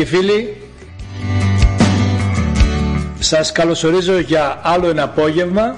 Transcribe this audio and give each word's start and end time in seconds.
και 0.00 0.06
φίλοι, 0.06 0.56
σας 3.18 3.52
καλωσορίζω 3.52 4.18
για 4.18 4.60
άλλο 4.62 4.88
ένα 4.88 5.02
απόγευμα. 5.02 5.74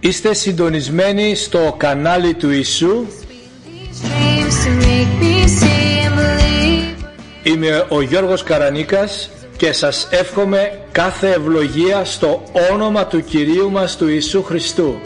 Είστε 0.00 0.34
συντονισμένοι 0.34 1.34
στο 1.34 1.74
κανάλι 1.76 2.34
του 2.34 2.50
Ιησού. 2.50 3.06
These 3.06 4.02
dreams 4.06 4.64
to 4.64 4.70
make 4.84 5.22
me 5.22 5.48
see 5.48 6.06
and 6.06 6.14
believe. 6.18 7.06
Είμαι 7.42 7.86
ο 7.88 8.00
Γιώργος 8.00 8.42
Καρανίκας 8.42 9.30
και 9.56 9.72
σας 9.72 10.08
εύχομαι 10.10 10.80
κάθε 10.92 11.30
ευλογία 11.30 12.04
στο 12.04 12.42
όνομα 12.72 13.06
του 13.06 13.24
Κυρίου 13.24 13.70
μας 13.70 13.96
του 13.96 14.08
Ιησού 14.08 14.42
Χριστού. 14.42 15.00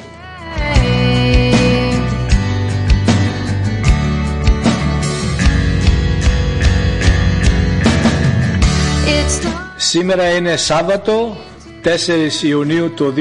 Σήμερα 9.90 10.28
είναι 10.28 10.56
Σάββατο 10.56 11.36
4 11.84 11.88
Ιουνίου 12.42 12.90
του 12.94 13.14
2022. 13.16 13.20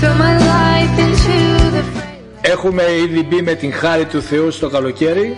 throw 0.00 0.14
my 0.14 0.34
life 0.38 0.98
into 0.98 1.76
the 1.76 1.82
fray. 1.82 2.18
Έχουμε 2.40 2.82
ήδη 2.82 3.22
μπει 3.22 3.42
με 3.42 3.54
την 3.54 3.72
χάρη 3.72 4.04
του 4.04 4.22
Θεού 4.22 4.50
στο 4.50 4.68
καλοκαίρι. 4.68 5.36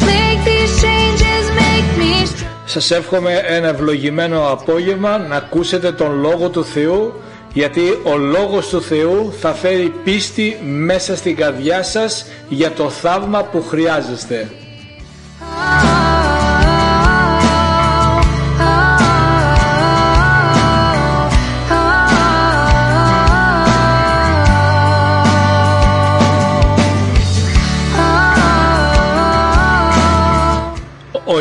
Make 0.00 0.48
these 0.48 0.82
changes, 0.82 1.44
make 1.60 2.00
me 2.00 2.26
strong. 2.26 2.46
Σας 2.64 2.90
εύχομαι 2.90 3.42
ένα 3.46 3.68
ευλογημένο 3.68 4.48
απόγευμα 4.50 5.18
να 5.18 5.36
ακούσετε 5.36 5.92
τον 5.92 6.20
Λόγο 6.20 6.48
του 6.48 6.64
Θεού 6.64 7.12
γιατί 7.52 7.80
ο 8.02 8.16
Λόγος 8.16 8.68
του 8.68 8.82
Θεού 8.82 9.32
θα 9.40 9.52
φέρει 9.52 9.92
πίστη 10.04 10.58
μέσα 10.62 11.16
στην 11.16 11.36
καρδιά 11.36 11.82
σας 11.82 12.26
για 12.48 12.70
το 12.70 12.90
θαύμα 12.90 13.42
που 13.42 13.62
χρειάζεστε. 13.62 14.50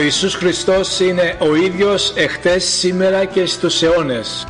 Ιησούς 0.01 0.35
Χριστός 0.35 0.99
είναι 0.99 1.35
ο 1.39 1.55
ίδιος 1.55 2.13
εχθές, 2.15 2.63
σήμερα 2.63 3.25
και 3.25 3.45
στους 3.45 3.81
αιώνες. 3.81 4.47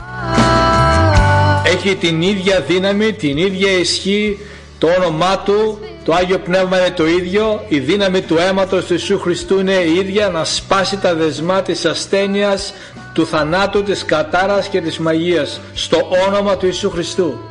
Έχει 1.65 1.95
την 1.95 2.21
ίδια 2.21 2.61
δύναμη, 2.61 3.13
την 3.13 3.37
ίδια 3.37 3.71
ισχύ, 3.71 4.39
το 4.77 4.87
όνομά 4.97 5.39
Του, 5.39 5.79
το 6.05 6.13
Άγιο 6.13 6.39
Πνεύμα 6.39 6.79
είναι 6.79 6.91
το 6.95 7.07
ίδιο, 7.07 7.65
η 7.67 7.79
δύναμη 7.79 8.21
του 8.21 8.37
αίματος 8.37 8.85
του 8.85 8.93
Ιησού 8.93 9.19
Χριστού 9.19 9.59
είναι 9.59 9.73
η 9.73 9.93
ίδια 9.93 10.29
να 10.29 10.43
σπάσει 10.43 10.97
τα 10.97 11.15
δεσμά 11.15 11.61
της 11.61 11.85
ασθένειας, 11.85 12.73
του 13.13 13.25
θανάτου, 13.25 13.83
της 13.83 14.05
κατάρας 14.05 14.67
και 14.67 14.81
της 14.81 14.97
μαγείας, 14.97 15.61
στο 15.73 15.97
όνομα 16.27 16.57
του 16.57 16.65
Ιησού 16.65 16.89
Χριστού. 16.89 17.50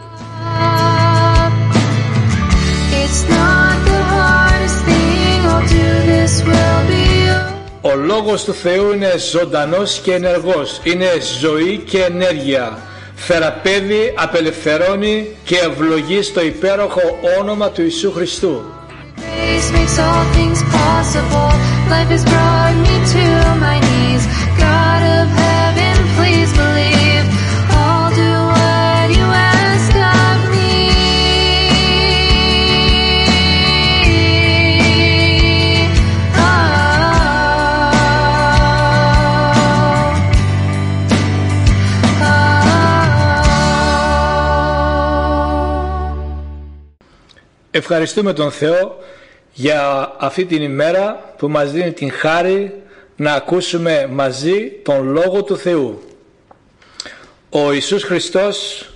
Ο 7.83 7.95
Λόγος 7.95 8.45
του 8.45 8.53
Θεού 8.53 8.93
είναι 8.93 9.15
ζωντανός 9.33 10.01
και 10.03 10.15
ενεργός, 10.15 10.81
είναι 10.83 11.07
ζωή 11.41 11.77
και 11.77 12.03
ενέργεια. 12.03 12.79
Θεραπεύει, 13.15 14.15
απελευθερώνει 14.17 15.27
και 15.45 15.57
ευλογεί 15.57 16.23
στο 16.23 16.41
υπέροχο 16.41 17.01
όνομα 17.39 17.71
του 17.71 17.83
Ιησού 17.83 18.13
Χριστού. 18.13 18.63
Grace 19.17 19.71
makes 19.77 19.99
all 19.99 20.25
things 20.37 20.61
possible. 20.81 21.51
Life 21.93 22.11
has 22.15 22.25
brought 22.25 22.77
me 22.87 22.97
to 23.13 23.40
Ευχαριστούμε 47.73 48.33
τον 48.33 48.51
Θεό 48.51 48.99
για 49.53 50.13
αυτή 50.19 50.45
την 50.45 50.63
ημέρα 50.63 51.35
που 51.39 51.49
μας 51.49 51.73
δίνει 51.73 51.93
την 51.93 52.11
χάρη 52.11 52.83
να 53.17 53.33
ακούσουμε 53.33 54.09
μαζί 54.13 54.73
τον 54.83 55.11
Λόγο 55.11 55.43
του 55.43 55.57
Θεού. 55.57 56.03
Ο 57.51 57.73
Ιησούς 57.73 58.03
Χριστός 58.03 58.87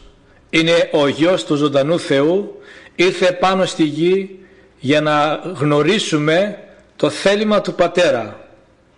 είναι 0.50 0.88
ο 0.92 1.08
Γιος 1.08 1.44
του 1.44 1.54
ζωντανού 1.54 1.98
Θεού, 1.98 2.62
ήρθε 2.94 3.32
πάνω 3.32 3.64
στη 3.66 3.82
γη 3.82 4.38
για 4.78 5.00
να 5.00 5.40
γνωρίσουμε 5.54 6.58
το 6.96 7.10
θέλημα 7.10 7.60
του 7.60 7.74
Πατέρα. 7.74 8.48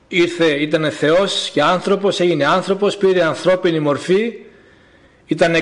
Ήρθε, 0.09 0.47
ήταν 0.47 0.91
Θεός 0.91 1.51
και 1.53 1.63
άνθρωπος, 1.63 2.21
έγινε 2.21 2.45
άνθρωπος, 2.45 2.97
πήρε 2.97 3.25
ανθρώπινη 3.25 3.81
μορφή 3.81 4.33
ήταν 5.27 5.55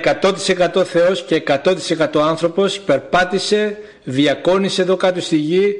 100% 0.74 0.84
Θεός 0.84 1.22
και 1.22 1.42
100% 1.46 2.20
άνθρωπος, 2.20 2.80
περπάτησε, 2.80 3.78
διακόνησε 4.04 4.82
εδώ 4.82 4.96
κάτω 4.96 5.20
στη 5.20 5.36
γη, 5.36 5.74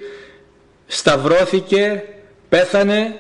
σταυρώθηκε, 0.87 2.03
πέθανε 2.49 3.19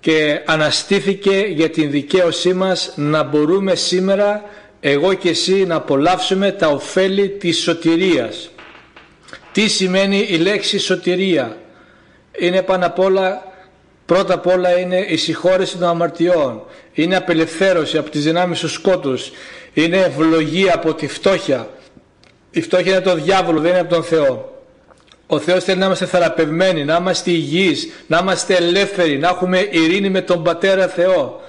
και 0.00 0.42
αναστήθηκε 0.44 1.36
για 1.48 1.70
την 1.70 1.90
δικαίωσή 1.90 2.52
μας 2.52 2.92
να 2.96 3.22
μπορούμε 3.22 3.74
σήμερα 3.74 4.42
εγώ 4.80 5.14
και 5.14 5.28
εσύ 5.28 5.64
να 5.66 5.74
απολαύσουμε 5.74 6.52
τα 6.52 6.68
ωφέλη 6.68 7.28
της 7.28 7.58
σωτηρίας. 7.58 8.50
Τι 9.52 9.68
σημαίνει 9.68 10.26
η 10.30 10.36
λέξη 10.36 10.78
σωτηρία; 10.78 11.56
Είναι 12.38 12.62
πάνω 12.62 12.86
απ' 12.86 12.98
όλα 12.98 13.46
Πρώτα 14.06 14.34
απ' 14.34 14.46
όλα 14.46 14.78
είναι 14.78 14.96
η 14.96 15.16
συγχώρεση 15.16 15.76
των 15.76 15.88
αμαρτιών. 15.88 16.62
Είναι 16.92 17.16
απελευθέρωση 17.16 17.98
από 17.98 18.10
τις 18.10 18.24
δυνάμεις 18.24 18.60
του 18.60 18.68
σκότους. 18.68 19.30
Είναι 19.76 19.96
ευλογία 19.96 20.74
από 20.74 20.94
τη 20.94 21.06
φτώχεια. 21.06 21.68
Η 22.50 22.60
φτώχεια 22.60 22.92
είναι 22.92 23.00
το 23.00 23.14
διάβολο, 23.14 23.60
δεν 23.60 23.70
είναι 23.70 23.80
από 23.80 23.94
τον 23.94 24.02
Θεό. 24.02 24.62
Ο 25.26 25.38
Θεός 25.38 25.64
θέλει 25.64 25.78
να 25.78 25.86
είμαστε 25.86 26.06
θεραπευμένοι, 26.06 26.84
να 26.84 26.96
είμαστε 26.96 27.30
υγιείς, 27.30 27.88
να 28.06 28.18
είμαστε 28.18 28.54
ελεύθεροι, 28.54 29.18
να 29.18 29.28
έχουμε 29.28 29.68
ειρήνη 29.70 30.10
με 30.10 30.20
τον 30.20 30.42
Πατέρα 30.42 30.88
Θεό. 30.88 31.40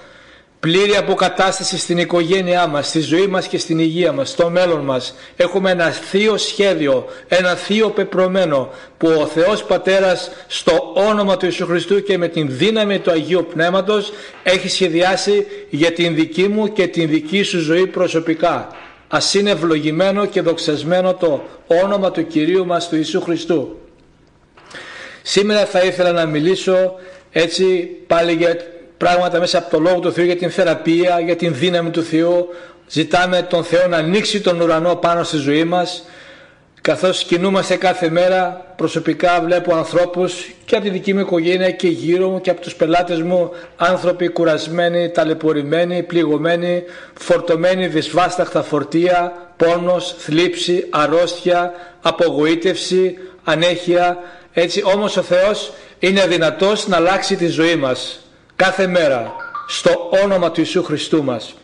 Πλήρη 0.60 0.96
αποκατάσταση 0.96 1.78
στην 1.78 1.98
οικογένειά 1.98 2.66
μας, 2.66 2.86
στη 2.86 3.00
ζωή 3.00 3.26
μας 3.26 3.46
και 3.46 3.58
στην 3.58 3.78
υγεία 3.78 4.12
μας, 4.12 4.28
στο 4.28 4.50
μέλλον 4.50 4.80
μας. 4.80 5.14
Έχουμε 5.36 5.70
ένα 5.70 5.90
θείο 5.90 6.36
σχέδιο, 6.36 7.06
ένα 7.28 7.54
θείο 7.54 7.90
πεπρωμένο 7.90 8.70
που 8.98 9.08
ο 9.08 9.26
Θεός 9.26 9.64
Πατέρας 9.64 10.30
στο 10.46 10.92
όνομα 10.94 11.36
του 11.36 11.44
Ιησού 11.44 11.66
Χριστού 11.66 12.02
και 12.02 12.18
με 12.18 12.28
την 12.28 12.46
δύναμη 12.50 12.98
του 12.98 13.10
Αγίου 13.10 13.46
Πνεύματος 13.52 14.12
έχει 14.42 14.68
σχεδιάσει 14.68 15.46
για 15.70 15.92
την 15.92 16.14
δική 16.14 16.48
μου 16.48 16.72
και 16.72 16.86
την 16.86 17.08
δική 17.08 17.42
σου 17.42 17.58
ζωή 17.58 17.86
προσωπικά. 17.86 18.68
Ας 19.08 19.34
είναι 19.34 19.50
ευλογημένο 19.50 20.26
και 20.26 20.40
δοξασμένο 20.40 21.14
το 21.14 21.42
όνομα 21.66 22.10
του 22.10 22.26
Κυρίου 22.26 22.66
μας 22.66 22.88
του 22.88 22.96
Ιησού 22.96 23.20
Χριστού. 23.20 23.78
Σήμερα 25.22 25.66
θα 25.66 25.80
ήθελα 25.80 26.12
να 26.12 26.26
μιλήσω 26.26 26.94
έτσι 27.30 27.88
πάλι 28.06 28.32
για 28.32 28.56
πράγματα 28.98 29.38
μέσα 29.38 29.58
από 29.58 29.70
το 29.70 29.78
Λόγο 29.78 29.98
του 30.00 30.12
Θεού 30.12 30.24
για 30.24 30.36
την 30.36 30.50
θεραπεία, 30.50 31.20
για 31.20 31.36
την 31.36 31.54
δύναμη 31.54 31.90
του 31.90 32.02
Θεού. 32.02 32.48
Ζητάμε 32.88 33.42
τον 33.42 33.64
Θεό 33.64 33.86
να 33.88 33.96
ανοίξει 33.96 34.40
τον 34.40 34.60
ουρανό 34.60 34.94
πάνω 34.94 35.22
στη 35.22 35.36
ζωή 35.36 35.64
μας. 35.64 36.04
Καθώς 36.80 37.24
κινούμαστε 37.24 37.76
κάθε 37.76 38.10
μέρα, 38.10 38.72
προσωπικά 38.76 39.40
βλέπω 39.44 39.74
ανθρώπους 39.74 40.50
και 40.64 40.76
από 40.76 40.84
τη 40.84 40.90
δική 40.90 41.14
μου 41.14 41.20
οικογένεια 41.20 41.70
και 41.70 41.88
γύρω 41.88 42.28
μου 42.28 42.40
και 42.40 42.50
από 42.50 42.60
τους 42.60 42.74
πελάτες 42.74 43.22
μου 43.22 43.50
άνθρωποι 43.76 44.28
κουρασμένοι, 44.28 45.10
ταλαιπωρημένοι, 45.10 46.02
πληγωμένοι, 46.02 46.82
φορτωμένοι 47.14 47.86
δυσβάσταχτα 47.86 48.62
φορτία, 48.62 49.32
πόνος, 49.56 50.14
θλίψη, 50.18 50.86
αρρώστια, 50.90 51.72
απογοήτευση, 52.02 53.18
ανέχεια. 53.44 54.18
Έτσι 54.52 54.82
όμως 54.84 55.16
ο 55.16 55.22
Θεός 55.22 55.72
είναι 55.98 56.26
δυνατός 56.26 56.88
να 56.88 56.96
αλλάξει 56.96 57.36
τη 57.36 57.46
ζωή 57.46 57.76
μας 57.76 58.22
κάθε 58.58 58.86
μέρα 58.86 59.34
στο 59.66 60.10
όνομα 60.22 60.50
του 60.50 60.60
Ιησού 60.60 60.82
Χριστού 60.82 61.24
μας. 61.24 61.54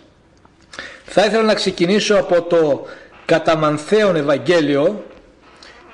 Θα 1.05 1.25
ήθελα 1.25 1.43
να 1.43 1.55
ξεκινήσω 1.55 2.17
από 2.17 2.43
το 2.43 2.87
καταμανθέον 3.25 4.17
Ευαγγέλιο 4.17 5.05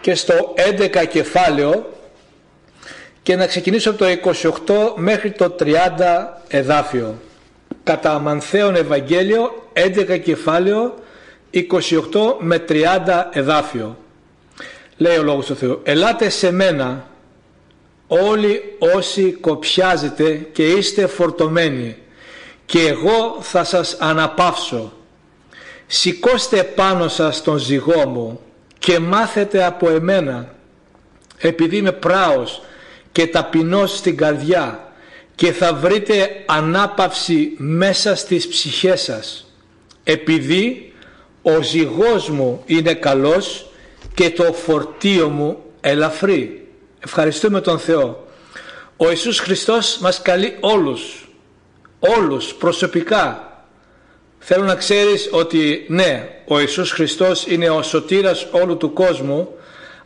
και 0.00 0.14
στο 0.14 0.54
11 0.78 1.06
κεφάλαιο 1.08 1.92
και 3.22 3.36
να 3.36 3.46
ξεκινήσω 3.46 3.90
από 3.90 3.98
το 3.98 4.06
28 4.94 4.94
μέχρι 4.96 5.30
το 5.30 5.56
30 5.58 5.66
εδάφιο. 6.48 7.20
Καταμανθέον 7.84 8.74
Ευαγγέλιο 8.74 9.70
11 9.72 10.20
κεφάλαιο 10.22 10.94
28 11.52 11.60
με 12.38 12.64
30 12.68 12.82
εδάφιο. 13.32 13.96
Λέει 14.96 15.16
ο 15.16 15.22
Λόγος 15.22 15.46
του 15.46 15.56
Θεού 15.56 15.80
«Ελάτε 15.82 16.28
σε 16.28 16.52
μένα 16.52 17.09
όλοι 18.12 18.76
όσοι 18.96 19.32
κοπιάζετε 19.32 20.46
και 20.52 20.68
είστε 20.68 21.06
φορτωμένοι 21.06 21.96
και 22.66 22.86
εγώ 22.86 23.38
θα 23.40 23.64
σας 23.64 23.96
αναπαύσω. 23.98 24.92
Σηκώστε 25.86 26.62
πάνω 26.62 27.08
σας 27.08 27.42
τον 27.42 27.58
ζυγό 27.58 28.08
μου 28.08 28.40
και 28.78 28.98
μάθετε 28.98 29.64
από 29.64 29.90
εμένα 29.90 30.54
επειδή 31.38 31.76
είμαι 31.76 31.92
πράος 31.92 32.62
και 33.12 33.26
ταπεινός 33.26 33.96
στην 33.96 34.16
καρδιά 34.16 34.92
και 35.34 35.52
θα 35.52 35.74
βρείτε 35.74 36.30
ανάπαυση 36.46 37.54
μέσα 37.56 38.14
στις 38.14 38.48
ψυχές 38.48 39.02
σας 39.02 39.54
επειδή 40.04 40.92
ο 41.42 41.62
ζυγός 41.62 42.28
μου 42.28 42.62
είναι 42.66 42.94
καλός 42.94 43.70
και 44.14 44.30
το 44.30 44.52
φορτίο 44.52 45.28
μου 45.28 45.58
ελαφρύ. 45.80 46.68
Ευχαριστούμε 47.04 47.60
τον 47.60 47.78
Θεό. 47.78 48.26
Ο 48.96 49.10
Ιησούς 49.10 49.38
Χριστός 49.38 49.98
μας 49.98 50.22
καλεί 50.22 50.56
όλους, 50.60 51.28
όλους 51.98 52.54
προσωπικά. 52.54 53.52
Θέλω 54.38 54.64
να 54.64 54.74
ξέρεις 54.74 55.28
ότι 55.32 55.84
ναι, 55.88 56.28
ο 56.46 56.60
Ιησούς 56.60 56.90
Χριστός 56.90 57.46
είναι 57.46 57.70
ο 57.70 57.82
σωτήρας 57.82 58.46
όλου 58.50 58.76
του 58.76 58.92
κόσμου, 58.92 59.48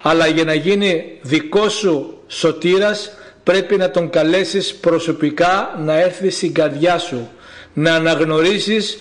αλλά 0.02 0.26
για 0.26 0.44
να 0.44 0.54
γίνει 0.54 1.18
δικό 1.22 1.68
σου 1.68 2.22
σωτήρας 2.26 3.12
πρέπει 3.42 3.76
να 3.76 3.90
τον 3.90 4.10
καλέσεις 4.10 4.74
προσωπικά 4.74 5.74
να 5.78 6.00
έρθει 6.00 6.30
στην 6.30 6.54
καρδιά 6.54 6.98
σου, 6.98 7.28
να 7.72 7.94
αναγνωρίσεις 7.94 8.98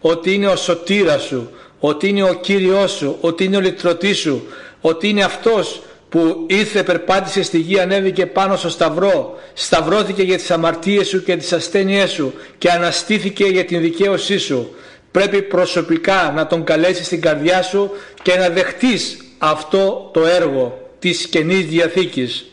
ότι 0.00 0.34
είναι 0.34 0.48
ο 0.48 0.56
σωτήρας 0.56 1.22
σου, 1.22 1.50
ότι 1.78 2.08
είναι 2.08 2.22
ο 2.22 2.34
Κύριός 2.34 2.92
σου, 2.92 3.16
ότι 3.20 3.44
είναι 3.44 3.56
ο 3.56 3.60
λυτρωτής 3.60 4.18
σου, 4.18 4.46
ότι 4.80 5.08
είναι 5.08 5.24
αυτός 5.24 5.82
που 6.14 6.44
ήρθε, 6.48 6.82
περπάτησε 6.82 7.42
στη 7.42 7.58
γη, 7.58 7.80
ανέβηκε 7.80 8.26
πάνω 8.26 8.56
στο 8.56 8.68
σταυρό, 8.68 9.38
σταυρώθηκε 9.54 10.22
για 10.22 10.36
τις 10.36 10.50
αμαρτίες 10.50 11.08
σου 11.08 11.22
και 11.22 11.36
τις 11.36 11.52
ασθένειές 11.52 12.10
σου 12.10 12.34
και 12.58 12.70
αναστήθηκε 12.70 13.44
για 13.44 13.64
την 13.64 13.80
δικαίωσή 13.80 14.38
σου. 14.38 14.74
Πρέπει 15.10 15.42
προσωπικά 15.42 16.32
να 16.34 16.46
τον 16.46 16.64
καλέσεις 16.64 17.06
στην 17.06 17.20
καρδιά 17.20 17.62
σου 17.62 17.90
και 18.22 18.36
να 18.36 18.48
δεχτείς 18.48 19.16
αυτό 19.38 20.10
το 20.12 20.26
έργο 20.26 20.90
της 20.98 21.26
Καινής 21.26 21.66
Διαθήκης. 21.66 22.44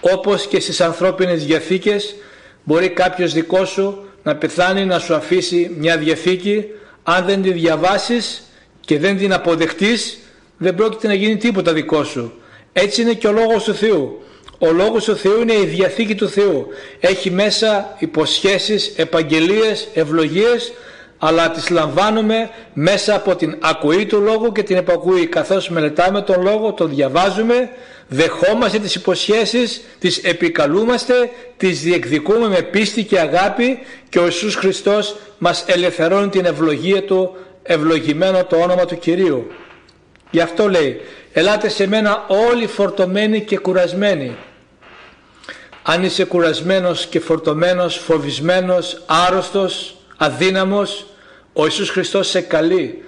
Όπως 0.00 0.46
και 0.46 0.60
στις 0.60 0.80
ανθρώπινες 0.80 1.44
διαθήκες 1.44 2.14
μπορεί 2.62 2.88
κάποιος 2.88 3.32
δικός 3.32 3.68
σου 3.68 4.04
να 4.22 4.36
πεθάνει 4.36 4.84
να 4.84 4.98
σου 4.98 5.14
αφήσει 5.14 5.74
μια 5.78 5.98
διαθήκη 5.98 6.64
αν 7.02 7.24
δεν 7.24 7.42
τη 7.42 7.52
διαβάσεις 7.52 8.42
και 8.80 8.98
δεν 8.98 9.16
την 9.16 9.32
αποδεχτείς 9.32 10.18
δεν 10.56 10.74
πρόκειται 10.74 11.06
να 11.06 11.14
γίνει 11.14 11.36
τίποτα 11.36 11.72
δικό 11.72 12.04
σου. 12.04 12.32
Έτσι 12.72 13.02
είναι 13.02 13.12
και 13.12 13.26
ο 13.26 13.32
Λόγος 13.32 13.64
του 13.64 13.74
Θεού. 13.74 14.22
Ο 14.58 14.72
Λόγος 14.72 15.04
του 15.04 15.16
Θεού 15.16 15.40
είναι 15.40 15.52
η 15.52 15.64
Διαθήκη 15.64 16.14
του 16.14 16.28
Θεού. 16.28 16.66
Έχει 17.00 17.30
μέσα 17.30 17.94
υποσχέσεις, 17.98 18.92
επαγγελίες, 18.96 19.88
ευλογίες 19.94 20.72
αλλά 21.18 21.50
τις 21.50 21.70
λαμβάνουμε 21.70 22.50
μέσα 22.72 23.14
από 23.14 23.36
την 23.36 23.56
ακοή 23.60 24.06
του 24.06 24.20
Λόγου 24.20 24.52
και 24.52 24.62
την 24.62 24.76
επακούη. 24.76 25.26
Καθώς 25.26 25.68
μελετάμε 25.68 26.22
τον 26.22 26.42
Λόγο, 26.42 26.72
τον 26.72 26.88
διαβάζουμε, 26.88 27.70
δεχόμαστε 28.08 28.78
τις 28.78 28.94
υποσχέσεις, 28.94 29.84
τις 29.98 30.18
επικαλούμαστε, 30.18 31.30
τις 31.56 31.80
διεκδικούμε 31.80 32.48
με 32.48 32.62
πίστη 32.62 33.04
και 33.04 33.18
αγάπη 33.18 33.78
και 34.08 34.18
ο 34.18 34.24
Ιησούς 34.24 34.54
Χριστός 34.54 35.16
μας 35.38 35.64
ελευθερώνει 35.66 36.28
την 36.28 36.44
ευλογία 36.44 37.02
Του, 37.02 37.36
ευλογημένο 37.62 38.44
το 38.44 38.56
όνομα 38.56 38.84
του 38.84 38.98
Κυρίου. 38.98 39.46
Γι' 40.34 40.40
αυτό 40.40 40.68
λέει, 40.68 41.00
ελάτε 41.32 41.68
σε 41.68 41.86
μένα 41.86 42.24
όλοι 42.28 42.66
φορτωμένοι 42.66 43.40
και 43.40 43.58
κουρασμένοι. 43.58 44.36
Αν 45.82 46.04
είσαι 46.04 46.24
κουρασμένος 46.24 47.06
και 47.06 47.20
φορτωμένος, 47.20 47.96
φοβισμένος, 47.96 49.02
άρρωστος, 49.06 49.96
αδύναμος, 50.16 51.06
ο 51.52 51.64
Ιησούς 51.64 51.90
Χριστός 51.90 52.28
σε 52.28 52.40
καλεί 52.40 53.02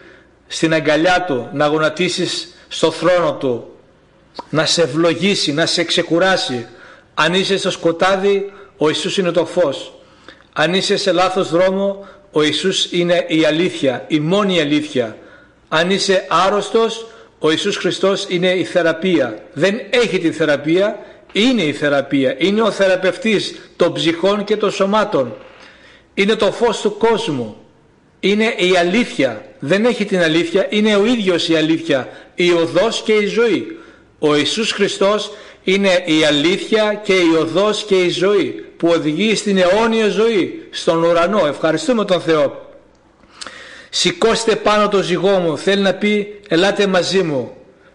στην 0.47 0.75
αγκαλιά 0.75 1.25
Του 1.25 1.49
να 1.53 1.67
γονατίσεις 1.67 2.55
στο 2.69 2.91
θρόνο 2.91 3.35
Του, 3.35 3.75
να 4.51 4.67
σε 4.67 4.83
ευλογήσει, 4.83 5.53
να 5.53 5.67
σε 5.67 5.85
ξεκουράσει. 5.85 6.67
Αν 7.15 7.35
είσαι 7.35 7.59
στο 7.59 7.71
σκοτάδι, 7.71 8.53
ο 8.77 8.89
Ιησούς 8.89 9.19
είναι 9.19 9.31
το 9.31 9.47
φως. 9.47 9.93
Αν 10.53 10.75
είσαι 10.75 10.97
σε 10.97 11.13
λάθος 11.13 11.51
δρόμο, 11.51 12.07
ο 12.33 12.43
Ιησούς 12.43 12.93
είναι 12.93 13.25
η 13.29 13.45
αλήθεια, 13.45 14.05
η 14.09 14.21
μόνη 14.21 14.61
αλήθεια. 14.61 15.17
Αν 15.69 15.91
είσαι 15.91 16.27
άρρωστος, 16.29 17.07
ο 17.39 17.51
Ιησούς 17.51 17.77
Χριστός 17.77 18.27
είναι 18.29 18.51
η 18.51 18.65
θεραπεία. 18.65 19.43
Δεν 19.53 19.81
έχει 19.91 20.19
τη 20.19 20.31
θεραπεία, 20.31 20.99
είναι 21.33 21.63
η 21.63 21.73
θεραπεία. 21.73 22.35
Είναι 22.39 22.63
ο 22.63 22.71
θεραπευτής 22.71 23.55
των 23.77 23.93
ψυχών 23.93 24.45
και 24.45 24.57
των 24.57 24.71
σωμάτων. 24.71 25.37
Είναι 26.15 26.35
το 26.35 26.53
φως 26.53 26.81
του 26.81 26.97
κόσμου. 26.97 27.57
Είναι 28.21 28.55
η 28.57 28.77
αλήθεια. 28.77 29.45
Δεν 29.59 29.85
έχει 29.85 30.05
την 30.05 30.23
αλήθεια, 30.23 30.67
είναι 30.71 30.97
ο 30.97 31.07
ίδιος 31.07 31.49
η 31.49 31.57
αλήθεια. 31.57 32.09
Η 32.35 32.53
οδός 32.53 33.03
και 33.03 33.13
η 33.13 33.27
ζωή. 33.27 33.79
Ο 34.19 34.37
Ιησούς 34.37 34.73
Χριστός 34.73 35.31
είναι 35.65 36.03
η 36.05 36.25
αλήθεια 36.25 37.01
και 37.05 37.15
η 37.15 37.35
οδός 37.41 37.85
και 37.85 37.95
η 37.95 38.09
ζωή 38.09 38.65
που 38.77 38.89
οδηγεί 38.89 39.35
στην 39.35 39.59
αιώνια 39.59 40.09
ζωή, 40.09 40.67
στον 40.71 41.05
ουρανό. 41.05 41.47
Ευχαριστούμε 41.47 42.05
τον 42.05 42.21
Θεό. 42.21 42.66
Σηκώστε 43.99 44.57
πάνω 44.57 44.89
το 44.89 45.03
ζυγό 45.03 45.39
μου, 45.39 45.59
θέλει 45.59 45.83
να 45.83 45.95
πει 45.95 46.41
ελάτε 46.49 46.87
μαζί 46.87 47.23
μου. 47.23 47.53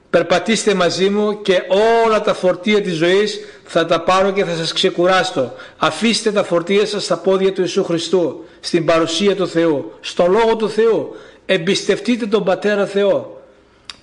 Περπατήστε 0.10 0.74
μαζί 0.74 1.10
μου 1.10 1.42
και 1.42 1.62
όλα 2.06 2.22
τα 2.22 2.34
φορτία 2.34 2.82
της 2.82 2.96
ζωής 2.96 3.40
θα 3.64 3.86
τα 3.86 4.02
πάρω 4.02 4.32
και 4.32 4.44
θα 4.46 4.56
σας 4.56 4.74
ξεκουράσω. 4.74 5.54
Αφήστε 5.78 6.32
τα 6.32 6.44
φορτία 6.44 6.86
σας 6.86 7.04
στα 7.04 7.18
πόδια 7.18 7.54
του 7.54 7.62
Ιησού 7.62 7.84
Χριστού, 7.84 8.46
στην 8.60 8.86
παρουσία 8.86 9.36
του 9.36 9.48
Θεού, 9.48 9.92
στο 10.02 10.28
Λόγο 10.28 10.56
του 10.56 10.70
Θεού. 10.70 11.16
Εμπιστευτείτε 11.46 12.26
τον 12.26 12.44
Πατέρα 12.44 12.86
Θεό. 12.86 13.42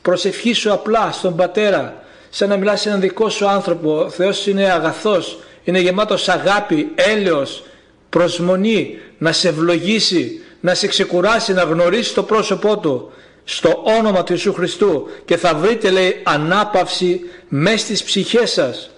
Προσευχήσου 0.02 0.73
απλά 0.73 1.12
στον 1.12 1.37
Πατέρα, 1.37 2.02
σαν 2.31 2.49
να 2.49 2.57
μιλάς 2.57 2.81
σε 2.81 2.88
έναν 2.88 3.00
δικό 3.00 3.28
σου 3.28 3.49
άνθρωπο. 3.49 3.99
Ο 3.99 4.11
Θεός 4.11 4.47
είναι 4.47 4.71
αγαθός, 4.71 5.38
είναι 5.64 5.78
γεμάτος 5.78 6.28
αγάπη, 6.28 6.93
έλεος, 6.95 7.64
προσμονή, 8.09 8.99
να 9.19 9.33
σε 9.33 9.49
ευλογήσει, 9.49 10.40
να 10.61 10.75
σε 10.75 10.87
ξεκουράσει, 10.87 11.53
να 11.53 11.62
γνωρίσει 11.62 12.15
το 12.15 12.23
πρόσωπό 12.23 12.79
Του 12.79 13.12
στο 13.45 13.83
όνομα 13.99 14.23
του 14.25 14.33
Ιησού 14.33 14.53
Χριστού 14.53 15.09
και 15.25 15.37
θα 15.37 15.55
βρείτε 15.55 15.91
λέει 15.91 16.21
ανάπαυση 16.23 17.21
μέσα 17.49 17.79
στις 17.79 18.05
ψυχές 18.05 18.50
σας. 18.50 18.91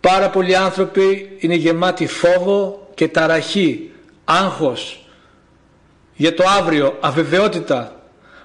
Πάρα 0.00 0.30
πολλοί 0.30 0.56
άνθρωποι 0.56 1.36
είναι 1.38 1.54
γεμάτοι 1.54 2.06
φόβο 2.06 2.88
και 2.94 3.08
ταραχή, 3.08 3.90
άγχος 4.24 5.06
για 6.14 6.34
το 6.34 6.44
αύριο, 6.58 6.96
αβεβαιότητα. 7.00 8.00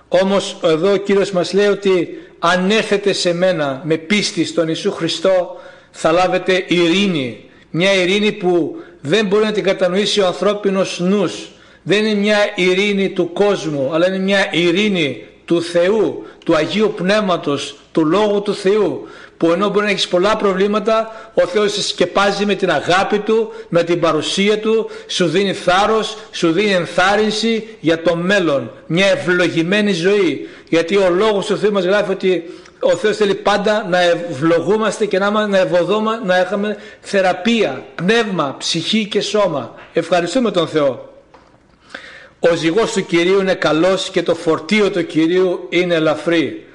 Όμως 0.07 0.59
εδώ 0.63 0.91
ο 0.91 0.97
Κύριος 0.97 1.31
μας 1.31 1.53
λέει 1.53 1.67
ότι 1.67 2.09
αν 2.39 2.71
έρθετε 2.71 3.13
σε 3.13 3.33
μένα 3.33 3.81
με 3.83 3.97
πίστη 3.97 4.45
στον 4.45 4.65
Ιησού 4.67 4.91
Χριστό 4.91 5.61
θα 5.91 6.11
λάβετε 6.11 6.65
ειρήνη. 6.67 7.46
Μια 7.69 7.93
ειρήνη 7.93 8.31
που 8.31 8.75
δεν 9.01 9.25
μπορεί 9.25 9.43
να 9.43 9.51
την 9.51 9.63
κατανοήσει 9.63 10.21
ο 10.21 10.25
ανθρώπινος 10.25 10.99
νους. 10.99 11.47
Δεν 11.83 12.05
είναι 12.05 12.19
μια 12.19 12.37
ειρήνη 12.55 13.09
του 13.09 13.33
κόσμου 13.33 13.93
αλλά 13.93 14.07
είναι 14.07 14.19
μια 14.19 14.49
ειρήνη 14.51 15.25
του 15.45 15.61
Θεού, 15.61 16.25
του 16.45 16.55
Αγίου 16.55 16.93
Πνεύματος, 16.95 17.75
του 17.91 18.05
Λόγου 18.05 18.41
του 18.41 18.53
Θεού 18.53 19.07
που 19.37 19.51
ενώ 19.51 19.69
μπορεί 19.69 19.85
να 19.85 19.91
έχεις 19.91 20.07
πολλά 20.07 20.35
προβλήματα 20.35 21.11
ο 21.33 21.47
Θεός 21.47 21.71
σε 21.71 21.81
σκεπάζει 21.81 22.45
με 22.45 22.55
την 22.55 22.71
αγάπη 22.71 23.19
Του, 23.19 23.51
με 23.69 23.83
την 23.83 23.99
παρουσία 23.99 24.59
Του 24.59 24.89
σου 25.07 25.27
δίνει 25.27 25.53
θάρρος, 25.53 26.17
σου 26.31 26.51
δίνει 26.51 26.71
ενθάρρυνση 26.71 27.67
για 27.79 28.01
το 28.01 28.15
μέλλον. 28.15 28.71
Μια 28.85 29.05
ευλογημένη 29.07 29.91
ζωή. 29.91 30.47
Γιατί 30.69 30.95
ο 30.97 31.09
Λόγος 31.09 31.45
του 31.45 31.57
Θεού 31.57 31.71
μας 31.71 31.83
γράφει 31.85 32.11
ότι 32.11 32.43
ο 32.79 32.95
Θεός 32.95 33.17
θέλει 33.17 33.35
πάντα 33.35 33.85
να 33.89 34.01
ευλογούμαστε 34.01 35.05
και 35.05 35.19
να, 35.19 35.47
να 35.47 35.57
ευωδούμε, 35.57 36.21
να 36.25 36.37
έχουμε 36.37 36.77
θεραπεία, 37.01 37.85
πνεύμα, 37.95 38.55
ψυχή 38.59 39.07
και 39.07 39.21
σώμα. 39.21 39.75
Ευχαριστούμε 39.93 40.51
τον 40.51 40.67
Θεό. 40.67 41.13
Ο 42.39 42.55
ζυγός 42.55 42.91
του 42.91 43.05
Κυρίου 43.05 43.39
είναι 43.39 43.53
καλός 43.53 44.09
και 44.09 44.23
το 44.23 44.35
φορτίο 44.35 44.91
του 44.91 45.05
Κυρίου 45.05 45.67
είναι 45.69 45.95
ελαφρύ. 45.95 46.65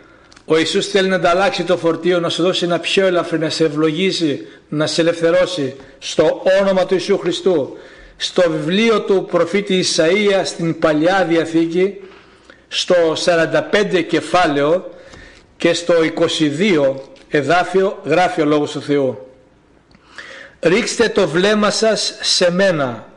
Ο 0.44 0.59
Ιησούς 0.59 0.87
θέλει 0.87 1.09
να 1.09 1.16
ανταλλάξει 1.16 1.64
το 1.64 1.76
φορτίο, 1.76 2.21
να 2.21 2.28
σου 2.28 2.42
δώσει 2.42 2.64
ένα 2.64 2.78
πιο 2.78 3.06
ελαφρύ, 3.06 3.38
να 3.38 3.50
σε 3.50 3.64
ευλογήσει, 3.64 4.47
να 4.68 4.87
σε 4.87 5.00
ελευθερώσει 5.00 5.76
στο 5.99 6.42
όνομα 6.61 6.87
του 6.87 6.94
Ιησού 6.94 7.18
Χριστού. 7.18 7.76
Στο 8.16 8.50
βιβλίο 8.50 9.00
του 9.00 9.28
προφήτη 9.30 9.85
Ισαΐα 9.85 10.40
στην 10.44 10.78
Παλιά 10.78 11.26
Διαθήκη, 11.28 12.00
στο 12.68 12.94
45 13.25 14.04
κεφάλαιο 14.09 14.90
και 15.62 15.75
στο 15.75 15.95
22 16.90 16.95
εδάφιο 17.28 17.99
γράφει 18.04 18.40
ο 18.40 18.45
Λόγος 18.45 18.71
του 18.71 18.83
Θεού. 18.83 19.26
Ρίξτε 20.61 21.09
το 21.09 21.28
βλέμμα 21.28 21.71
σας 21.71 22.14
σε 22.21 22.52
μένα 22.52 23.09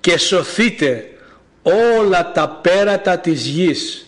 και 0.00 0.18
σωθείτε 0.18 1.04
όλα 1.98 2.32
τα 2.32 2.48
πέρατα 2.62 3.18
της 3.18 3.46
γης 3.46 4.06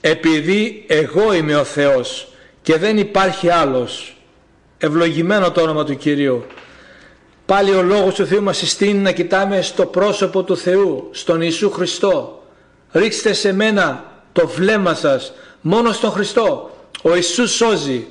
επειδή 0.00 0.84
εγώ 0.88 1.32
είμαι 1.32 1.56
ο 1.56 1.64
Θεός 1.64 2.32
και 2.62 2.76
δεν 2.76 2.98
υπάρχει 2.98 3.50
άλλος 3.50 4.16
ευλογημένο 4.78 5.50
το 5.50 5.60
όνομα 5.60 5.84
του 5.84 5.96
Κυρίου. 5.96 6.44
Πάλι 7.46 7.74
ο 7.74 7.82
Λόγος 7.82 8.14
του 8.14 8.26
Θεού 8.26 8.42
μας 8.42 8.56
συστήνει 8.56 8.98
να 8.98 9.12
κοιτάμε 9.12 9.62
στο 9.62 9.86
πρόσωπο 9.86 10.42
του 10.42 10.56
Θεού 10.56 11.08
στον 11.12 11.40
Ιησού 11.40 11.70
Χριστό. 11.70 12.42
Ρίξτε 12.92 13.32
σε 13.32 13.52
μένα 13.52 14.04
το 14.32 14.48
βλέμμα 14.48 14.94
σας 14.94 15.32
μόνο 15.60 15.92
στον 15.92 16.10
Χριστό 16.10 16.71
ο 17.02 17.14
Ιησούς 17.14 17.50
σώζει. 17.50 18.06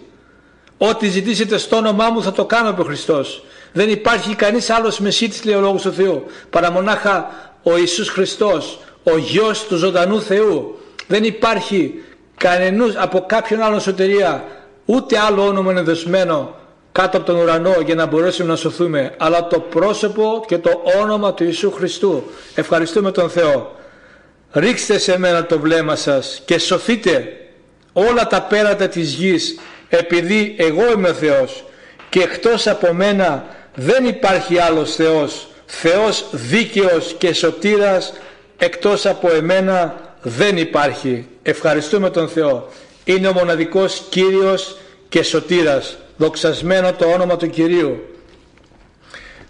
Ό,τι 0.77 1.07
ζητήσετε 1.07 1.57
στο 1.57 1.75
όνομά 1.75 2.10
μου 2.10 2.24
θα 2.24 2.31
το 2.31 2.45
κάνω 2.45 2.69
από 2.69 2.81
ο 2.81 2.86
Χριστός. 2.86 3.43
Δεν 3.74 3.89
υπάρχει 3.89 4.36
κανείς 4.36 4.69
άλλος 4.69 5.00
μεσίτης 5.00 5.43
λέει 5.43 5.55
ο 5.55 5.60
Λόγος 5.60 5.81
του 5.81 5.93
Θεού 5.93 6.25
παρά 6.50 6.71
μονάχα 6.71 7.29
ο 7.63 7.77
Ιησούς 7.77 8.10
Χριστός 8.10 8.79
ο 9.03 9.17
Γιος 9.17 9.65
του 9.67 9.75
ζωντανού 9.75 10.21
Θεού. 10.21 10.79
Δεν 11.07 11.24
υπάρχει 11.24 11.93
κανενούς 12.38 12.95
από 12.95 13.25
κάποιον 13.27 13.62
άλλο 13.62 13.79
σωτερία 13.79 14.45
ούτε 14.86 15.17
άλλο 15.17 15.45
όνομα 15.45 15.71
είναι 15.71 15.81
δεσμένο 15.81 16.55
κάτω 16.91 17.17
από 17.17 17.25
τον 17.25 17.36
ουρανό 17.36 17.75
για 17.86 17.95
να 17.95 18.05
μπορέσουμε 18.05 18.50
να 18.50 18.55
σωθούμε 18.55 19.13
αλλά 19.17 19.48
το 19.48 19.60
πρόσωπο 19.60 20.43
και 20.48 20.57
το 20.57 20.81
όνομα 21.01 21.33
του 21.33 21.43
Ιησού 21.43 21.71
Χριστού. 21.71 22.24
Ευχαριστούμε 22.55 23.12
τον 23.12 23.29
Θεό. 23.29 23.75
Ρίξτε 24.51 24.98
σε 24.98 25.19
μένα 25.19 25.45
το 25.45 25.60
βλέμμα 25.60 25.95
σας 25.95 26.41
και 26.45 26.57
σωθείτε 26.57 27.40
όλα 27.93 28.27
τα 28.27 28.41
πέρατα 28.41 28.88
της 28.88 29.13
γης 29.13 29.60
επειδή 29.89 30.55
εγώ 30.57 30.91
είμαι 30.91 31.10
ο 31.10 31.13
Θεός 31.13 31.63
και 32.10 32.19
εκτός 32.19 32.67
από 32.67 32.93
μένα 32.93 33.45
δεν 33.75 34.05
υπάρχει 34.05 34.60
άλλος 34.60 34.95
Θεός 34.95 35.48
Θεός 35.74 36.25
δίκαιος 36.31 37.15
και 37.17 37.33
σωτήρας 37.33 38.13
εκτός 38.57 39.05
από 39.05 39.31
εμένα 39.31 39.95
δεν 40.21 40.57
υπάρχει. 40.57 41.27
Ευχαριστούμε 41.43 42.10
τον 42.10 42.29
Θεό. 42.29 42.69
Είναι 43.03 43.27
ο 43.27 43.33
μοναδικός 43.33 44.03
Κύριος 44.10 44.77
και 45.10 45.24
σωτήρας. 45.24 45.98
Δοξασμένο 46.17 46.93
το 46.93 47.05
όνομα 47.05 47.38
του 47.38 47.50
Κυρίου. 47.50 48.00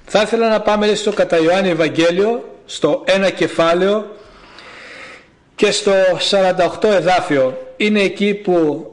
Θα 0.06 0.22
ήθελα 0.22 0.50
να 0.50 0.62
πάμε 0.62 0.94
στο 0.94 1.12
κατά 1.12 1.38
Ιωάννη 1.38 1.70
Ευαγγέλιο, 1.70 2.58
στο 2.66 3.04
ένα 3.06 3.30
κεφάλαιο 3.30 4.16
και 5.56 5.72
στο 5.72 5.92
48 6.82 6.90
εδάφιο. 6.90 7.71
Είναι 7.82 8.02
εκεί 8.02 8.34
που 8.34 8.86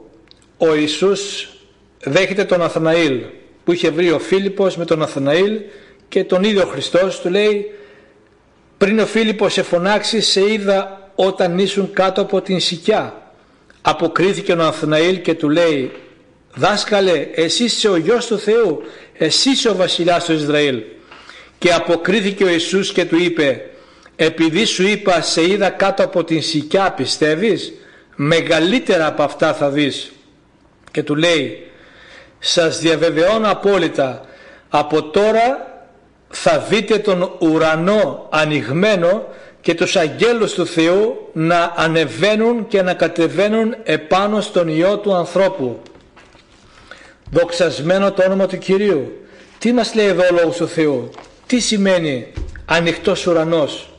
ο 0.57 0.75
Ιησούς 0.75 1.49
δέχεται 2.03 2.43
τον 2.43 2.61
Αθαναήλ 2.61 3.21
που 3.63 3.71
είχε 3.71 3.89
βρει 3.89 4.11
ο 4.11 4.19
Φίλιππος 4.19 4.77
με 4.77 4.85
τον 4.85 5.01
Αθαναήλ 5.01 5.59
και 6.09 6.23
τον 6.23 6.43
ίδιο 6.43 6.65
Χριστός 6.65 7.19
του 7.19 7.29
λέει 7.29 7.71
πριν 8.77 8.99
ο 8.99 9.05
Φίλιππος 9.05 9.53
σε 9.53 9.61
φωνάξει 9.61 10.21
σε 10.21 10.51
είδα 10.51 11.11
όταν 11.15 11.59
ήσουν 11.59 11.93
κάτω 11.93 12.21
από 12.21 12.41
την 12.41 12.59
σικιά. 12.59 13.31
Αποκρίθηκε 13.81 14.51
ο 14.51 14.63
Αθαναήλ 14.63 15.21
και 15.21 15.33
του 15.33 15.49
λέει 15.49 15.91
δάσκαλε 16.55 17.27
εσύ 17.33 17.63
είσαι 17.63 17.89
ο 17.89 17.95
γιος 17.95 18.25
του 18.25 18.39
Θεού 18.39 18.81
εσύ 19.17 19.49
είσαι 19.49 19.69
ο 19.69 19.75
βασιλιάς 19.75 20.25
του 20.25 20.33
Ισραήλ. 20.33 20.81
Και 21.57 21.73
αποκρίθηκε 21.73 22.43
ο 22.43 22.49
Ιησούς 22.49 22.91
και 22.91 23.05
του 23.05 23.17
είπε 23.17 23.69
επειδή 24.15 24.65
σου 24.65 24.87
είπα 24.87 25.21
σε 25.21 25.49
είδα 25.49 25.69
κάτω 25.69 26.03
από 26.03 26.23
την 26.23 26.41
σικιά 26.41 26.91
πιστεύεις; 26.91 27.73
Μεγαλύτερα 28.21 29.07
από 29.07 29.23
αυτά 29.23 29.53
θα 29.53 29.69
δεις. 29.69 30.11
Και 30.91 31.03
του 31.03 31.15
λέει 31.15 31.71
σας 32.39 32.79
διαβεβαιώνω 32.79 33.51
απόλυτα 33.51 34.21
από 34.69 35.03
τώρα 35.03 35.67
θα 36.29 36.59
δείτε 36.59 36.97
τον 36.97 37.31
ουρανό 37.39 38.27
ανοιγμένο 38.29 39.27
και 39.61 39.73
τους 39.73 39.95
αγγέλους 39.95 40.53
του 40.53 40.65
Θεού 40.67 41.29
να 41.33 41.73
ανεβαίνουν 41.75 42.67
και 42.67 42.81
να 42.81 42.93
κατεβαίνουν 42.93 43.75
επάνω 43.83 44.41
στον 44.41 44.67
Υιό 44.67 44.97
του 44.97 45.13
ανθρώπου. 45.13 45.81
Δοξασμένο 47.31 48.11
το 48.11 48.23
όνομα 48.23 48.47
του 48.47 48.57
Κυρίου. 48.57 49.27
Τι 49.57 49.73
μας 49.73 49.95
λέει 49.95 50.05
εδώ 50.05 50.23
ο 50.31 50.33
Λόγος 50.33 50.57
του 50.57 50.67
Θεού; 50.67 51.09
Τι 51.45 51.59
σημαίνει 51.59 52.33
ανοιχτός 52.65 53.27
ουρανός; 53.27 53.89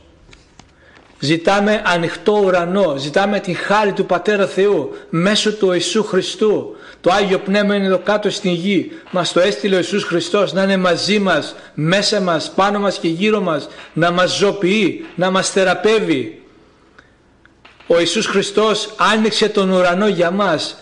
Ζητάμε 1.23 1.81
ανοιχτό 1.85 2.41
ουρανό, 2.45 2.95
ζητάμε 2.97 3.39
την 3.39 3.55
χάρη 3.55 3.91
του 3.91 4.05
Πατέρα 4.05 4.47
Θεού 4.47 4.91
μέσω 5.09 5.53
του 5.53 5.71
Ιησού 5.71 6.03
Χριστού. 6.03 6.75
Το 7.01 7.11
Άγιο 7.13 7.39
Πνεύμα 7.39 7.75
είναι 7.75 7.85
εδώ 7.85 7.97
κάτω 7.97 8.29
στην 8.29 8.51
γη. 8.51 8.91
Μας 9.11 9.31
το 9.31 9.39
έστειλε 9.39 9.75
ο 9.75 9.77
Ιησούς 9.77 10.03
Χριστός 10.03 10.53
να 10.53 10.63
είναι 10.63 10.77
μαζί 10.77 11.19
μας, 11.19 11.55
μέσα 11.73 12.21
μας, 12.21 12.51
πάνω 12.55 12.79
μας 12.79 12.97
και 12.97 13.07
γύρω 13.07 13.41
μας, 13.41 13.67
να 13.93 14.11
μας 14.11 14.37
ζωποιεί, 14.37 15.05
να 15.15 15.29
μας 15.29 15.49
θεραπεύει. 15.49 16.41
Ο 17.87 17.99
Ιησούς 17.99 18.25
Χριστός 18.25 18.93
άνοιξε 19.13 19.49
τον 19.49 19.69
ουρανό 19.69 20.07
για 20.07 20.31
μας. 20.31 20.77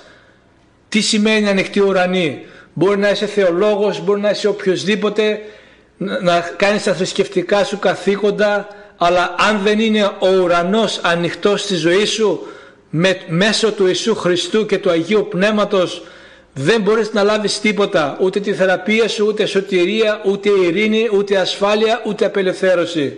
Τι 0.89 1.01
σημαίνει 1.01 1.49
ανοιχτή 1.49 1.79
ουρανή. 1.79 2.45
Μπορεί 2.73 2.99
να 2.99 3.09
είσαι 3.09 3.25
θεολόγος, 3.25 4.03
μπορεί 4.03 4.21
να 4.21 4.29
είσαι 4.29 4.47
οποιοδήποτε, 4.47 5.39
να 5.97 6.39
κάνεις 6.39 6.83
τα 6.83 6.93
θρησκευτικά 6.93 7.63
σου 7.63 7.79
καθήκοντα, 7.79 8.67
αλλά 9.01 9.35
αν 9.37 9.59
δεν 9.63 9.79
είναι 9.79 10.11
ο 10.19 10.27
ουρανός 10.43 10.99
ανοιχτός 11.03 11.61
στη 11.61 11.75
ζωή 11.75 12.05
σου 12.05 12.47
με, 12.89 13.21
μέσω 13.27 13.71
του 13.71 13.85
Ιησού 13.85 14.15
Χριστού 14.15 14.65
και 14.65 14.77
του 14.77 14.89
Αγίου 14.89 15.27
Πνεύματος 15.29 16.03
δεν 16.53 16.81
μπορείς 16.81 17.13
να 17.13 17.23
λάβεις 17.23 17.59
τίποτα 17.59 18.17
ούτε 18.21 18.39
τη 18.39 18.53
θεραπεία 18.53 19.07
σου 19.07 19.25
ούτε 19.27 19.45
σωτηρία 19.45 20.21
ούτε 20.25 20.49
ειρήνη 20.49 21.09
ούτε 21.13 21.37
ασφάλεια 21.37 22.01
ούτε 22.05 22.25
απελευθέρωση 22.25 23.17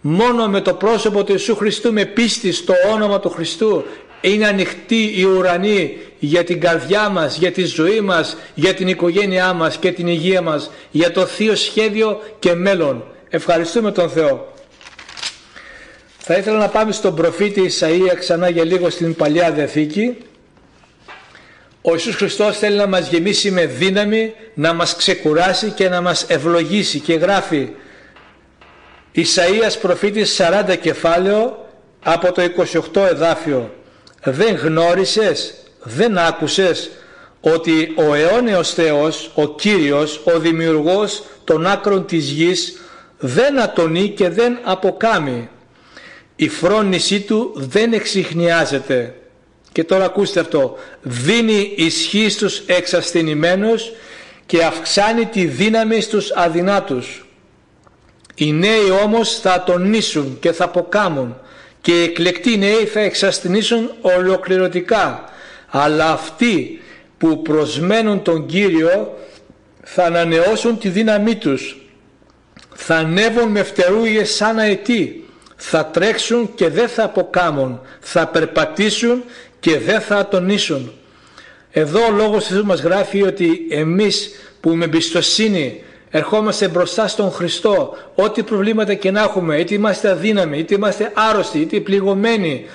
μόνο 0.00 0.48
με 0.48 0.60
το 0.60 0.74
πρόσωπο 0.74 1.24
του 1.24 1.32
Ιησού 1.32 1.56
Χριστού 1.56 1.92
με 1.92 2.04
πίστη 2.04 2.52
στο 2.52 2.74
όνομα 2.92 3.20
του 3.20 3.30
Χριστού 3.30 3.84
είναι 4.20 4.46
ανοιχτή 4.46 5.12
η 5.16 5.24
ουρανή 5.24 5.96
για 6.18 6.44
την 6.44 6.60
καρδιά 6.60 7.08
μας, 7.08 7.36
για 7.36 7.52
τη 7.52 7.64
ζωή 7.64 8.00
μας, 8.00 8.36
για 8.54 8.74
την 8.74 8.88
οικογένειά 8.88 9.52
μας 9.52 9.76
και 9.76 9.92
την 9.92 10.06
υγεία 10.06 10.42
μας, 10.42 10.70
για 10.90 11.12
το 11.12 11.26
θείο 11.26 11.54
σχέδιο 11.56 12.20
και 12.38 12.54
μέλλον. 12.54 13.04
Ευχαριστούμε 13.28 13.92
τον 13.92 14.10
Θεό. 14.10 14.52
Θα 16.24 16.34
ήθελα 16.34 16.58
να 16.58 16.68
πάμε 16.68 16.92
στον 16.92 17.14
προφήτη 17.14 17.70
Ισαΐα 17.70 18.14
ξανά 18.18 18.48
για 18.48 18.64
λίγο 18.64 18.90
στην 18.90 19.14
Παλιά 19.14 19.50
Διαθήκη. 19.50 20.16
Ο 21.82 21.90
Ιησούς 21.92 22.14
Χριστός 22.14 22.58
θέλει 22.58 22.76
να 22.76 22.86
μας 22.86 23.08
γεμίσει 23.08 23.50
με 23.50 23.66
δύναμη, 23.66 24.32
να 24.54 24.72
μας 24.72 24.96
ξεκουράσει 24.96 25.70
και 25.70 25.88
να 25.88 26.00
μας 26.00 26.24
ευλογήσει. 26.28 27.00
Και 27.00 27.14
γράφει 27.14 27.68
Ισαΐας 29.14 29.78
προφήτης 29.80 30.40
40 30.40 30.76
κεφάλαιο 30.76 31.68
από 32.02 32.32
το 32.32 32.42
28 32.42 33.06
εδάφιο. 33.06 33.74
Δεν 34.22 34.54
γνώρισες, 34.54 35.54
δεν 35.82 36.18
άκουσες 36.18 36.90
ότι 37.40 37.94
ο 37.96 38.14
αιώνιος 38.14 38.74
Θεός, 38.74 39.30
ο 39.34 39.54
Κύριος, 39.54 40.20
ο 40.24 40.38
Δημιουργός 40.38 41.24
των 41.44 41.66
άκρων 41.66 42.06
της 42.06 42.30
γης 42.30 42.80
δεν 43.18 43.60
ατονεί 43.60 44.08
και 44.08 44.28
δεν 44.28 44.58
αποκάμει 44.62 45.48
η 46.36 46.48
φρόνησή 46.48 47.20
του 47.20 47.52
δεν 47.54 47.92
εξηχνιάζεται. 47.92 49.14
Και 49.72 49.84
τώρα 49.84 50.04
ακούστε 50.04 50.40
αυτό. 50.40 50.76
Δίνει 51.02 51.72
ισχύ 51.76 52.28
στους 52.28 52.58
εξασθενημένους 52.58 53.90
και 54.46 54.64
αυξάνει 54.64 55.26
τη 55.26 55.44
δύναμη 55.44 56.00
στους 56.00 56.30
αδυνάτους. 56.30 57.26
Οι 58.34 58.52
νέοι 58.52 58.90
όμως 59.04 59.38
θα 59.38 59.62
τονίσουν 59.62 60.36
και 60.40 60.52
θα 60.52 60.64
αποκάμουν 60.64 61.36
και 61.80 62.00
οι 62.00 62.02
εκλεκτοί 62.02 62.58
νέοι 62.58 62.84
θα 62.84 63.00
εξασθενήσουν 63.00 63.90
ολοκληρωτικά. 64.00 65.24
Αλλά 65.68 66.10
αυτοί 66.10 66.80
που 67.18 67.42
προσμένουν 67.42 68.22
τον 68.22 68.46
Κύριο 68.46 69.18
θα 69.82 70.04
ανανεώσουν 70.04 70.78
τη 70.78 70.88
δύναμή 70.88 71.36
τους. 71.36 71.76
Θα 72.74 72.96
ανέβουν 72.96 73.48
με 73.48 73.62
φτερούγες 73.62 74.34
σαν 74.34 74.58
αετοί 74.58 75.21
θα 75.64 75.86
τρέξουν 75.86 76.54
και 76.54 76.68
δεν 76.68 76.88
θα 76.88 77.04
αποκάμουν, 77.04 77.80
θα 78.00 78.26
περπατήσουν 78.26 79.22
και 79.60 79.78
δεν 79.78 80.00
θα 80.00 80.16
ατονίσουν. 80.16 80.92
Εδώ 81.70 82.06
ο 82.06 82.10
Λόγος 82.10 82.46
Θεού 82.46 82.64
μας 82.64 82.80
γράφει 82.80 83.22
ότι 83.22 83.66
εμείς 83.70 84.30
που 84.60 84.70
με 84.70 84.84
εμπιστοσύνη 84.84 85.82
ερχόμαστε 86.10 86.68
μπροστά 86.68 87.08
στον 87.08 87.30
Χριστό, 87.30 87.96
ό,τι 88.14 88.42
προβλήματα 88.42 88.94
και 88.94 89.10
να 89.10 89.22
έχουμε, 89.22 89.56
είτε 89.56 89.74
είμαστε 89.74 90.10
αδύναμοι, 90.10 90.58
είτε 90.58 90.74
είμαστε 90.74 91.12
άρρωστοι, 91.14 91.58
είτε 91.58 91.80
πληγωμένοι, 91.80 92.66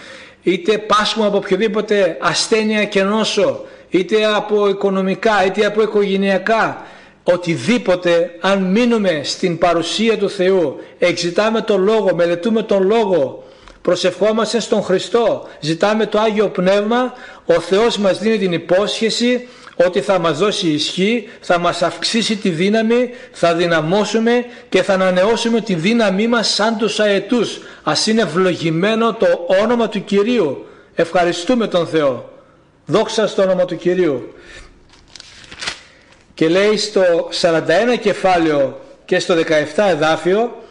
είτε 0.43 0.77
πάσχουμε 0.77 1.25
από 1.25 1.37
οποιοδήποτε 1.37 2.17
ασθένεια 2.21 2.85
και 2.85 3.03
νόσο, 3.03 3.65
είτε 3.89 4.25
από 4.25 4.69
οικονομικά, 4.69 5.45
είτε 5.45 5.65
από 5.65 5.81
οικογενειακά, 5.81 6.85
οτιδήποτε, 7.33 8.31
αν 8.39 8.63
μείνουμε 8.63 9.21
στην 9.23 9.57
παρουσία 9.57 10.17
του 10.17 10.29
Θεού, 10.29 10.79
εξητάμε 10.99 11.61
τον 11.61 11.83
Λόγο, 11.83 12.15
μελετούμε 12.15 12.63
τον 12.63 12.87
Λόγο, 12.87 13.43
προσευχόμαστε 13.81 14.59
στον 14.59 14.83
Χριστό, 14.83 15.47
ζητάμε 15.59 16.05
το 16.05 16.19
Άγιο 16.19 16.49
Πνεύμα, 16.49 17.13
ο 17.45 17.53
Θεός 17.53 17.97
μας 17.97 18.19
δίνει 18.19 18.37
την 18.37 18.51
υπόσχεση 18.51 19.47
ότι 19.85 20.01
θα 20.01 20.19
μας 20.19 20.37
δώσει 20.37 20.67
ισχύ, 20.67 21.29
θα 21.39 21.59
μας 21.59 21.81
αυξήσει 21.81 22.35
τη 22.35 22.49
δύναμη, 22.49 23.09
θα 23.31 23.53
δυναμώσουμε 23.53 24.45
και 24.69 24.83
θα 24.83 24.93
ανανεώσουμε 24.93 25.61
τη 25.61 25.73
δύναμή 25.73 26.27
μας 26.27 26.47
σαν 26.47 26.77
τους 26.77 26.99
αετούς. 26.99 27.59
Ας 27.83 28.07
είναι 28.07 28.21
ευλογημένο 28.21 29.13
το 29.13 29.27
όνομα 29.63 29.89
του 29.89 30.03
Κυρίου. 30.03 30.65
Ευχαριστούμε 30.95 31.67
τον 31.67 31.87
Θεό. 31.87 32.29
Δόξα 32.85 33.27
στο 33.27 33.41
όνομα 33.41 33.65
του 33.65 33.75
Κυρίου. 33.75 34.33
Και 36.37 36.47
λέει 36.47 36.77
στο 36.77 37.29
41 37.41 37.53
κεφάλαιο 38.01 38.79
και 39.05 39.19
στο 39.19 39.35
17 39.75 39.83
εδάφιο 39.89 40.63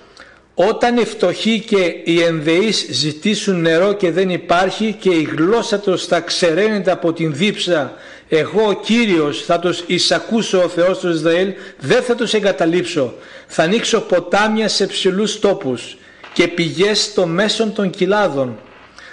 όταν 0.54 0.96
οι 0.96 1.04
φτωχοί 1.04 1.60
και 1.60 1.94
οι 2.04 2.22
ενδεείς 2.22 2.86
ζητήσουν 2.90 3.60
νερό 3.60 3.92
και 3.92 4.10
δεν 4.10 4.30
υπάρχει 4.30 4.96
και 5.00 5.10
η 5.10 5.22
γλώσσα 5.36 5.78
τους 5.78 6.04
θα 6.04 6.20
ξεραίνεται 6.20 6.90
από 6.90 7.12
την 7.12 7.34
δίψα 7.34 7.92
εγώ 8.28 8.68
ο 8.68 8.72
Κύριος 8.72 9.44
θα 9.44 9.58
τους 9.58 9.82
εισακούσω 9.86 10.62
ο 10.62 10.68
Θεός 10.68 10.98
του 10.98 11.08
Ισραήλ 11.08 11.52
δεν 11.78 12.02
θα 12.02 12.14
τους 12.14 12.34
εγκαταλείψω. 12.34 13.14
Θα 13.46 13.62
ανοίξω 13.62 14.00
ποτάμια 14.00 14.68
σε 14.68 14.86
ψηλούς 14.86 15.38
τόπους 15.38 15.96
και 16.32 16.48
πηγές 16.48 17.02
στο 17.02 17.26
μέσον 17.26 17.72
των 17.72 17.90
κοιλάδων. 17.90 18.58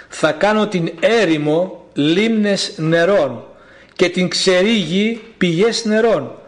Θα 0.08 0.32
κάνω 0.32 0.66
την 0.66 0.92
έρημο 1.00 1.84
λίμνες 1.92 2.72
νερών 2.76 3.44
και 3.96 4.08
την 4.08 4.28
ξερή 4.28 5.20
πηγές 5.38 5.84
νερών 5.84 6.38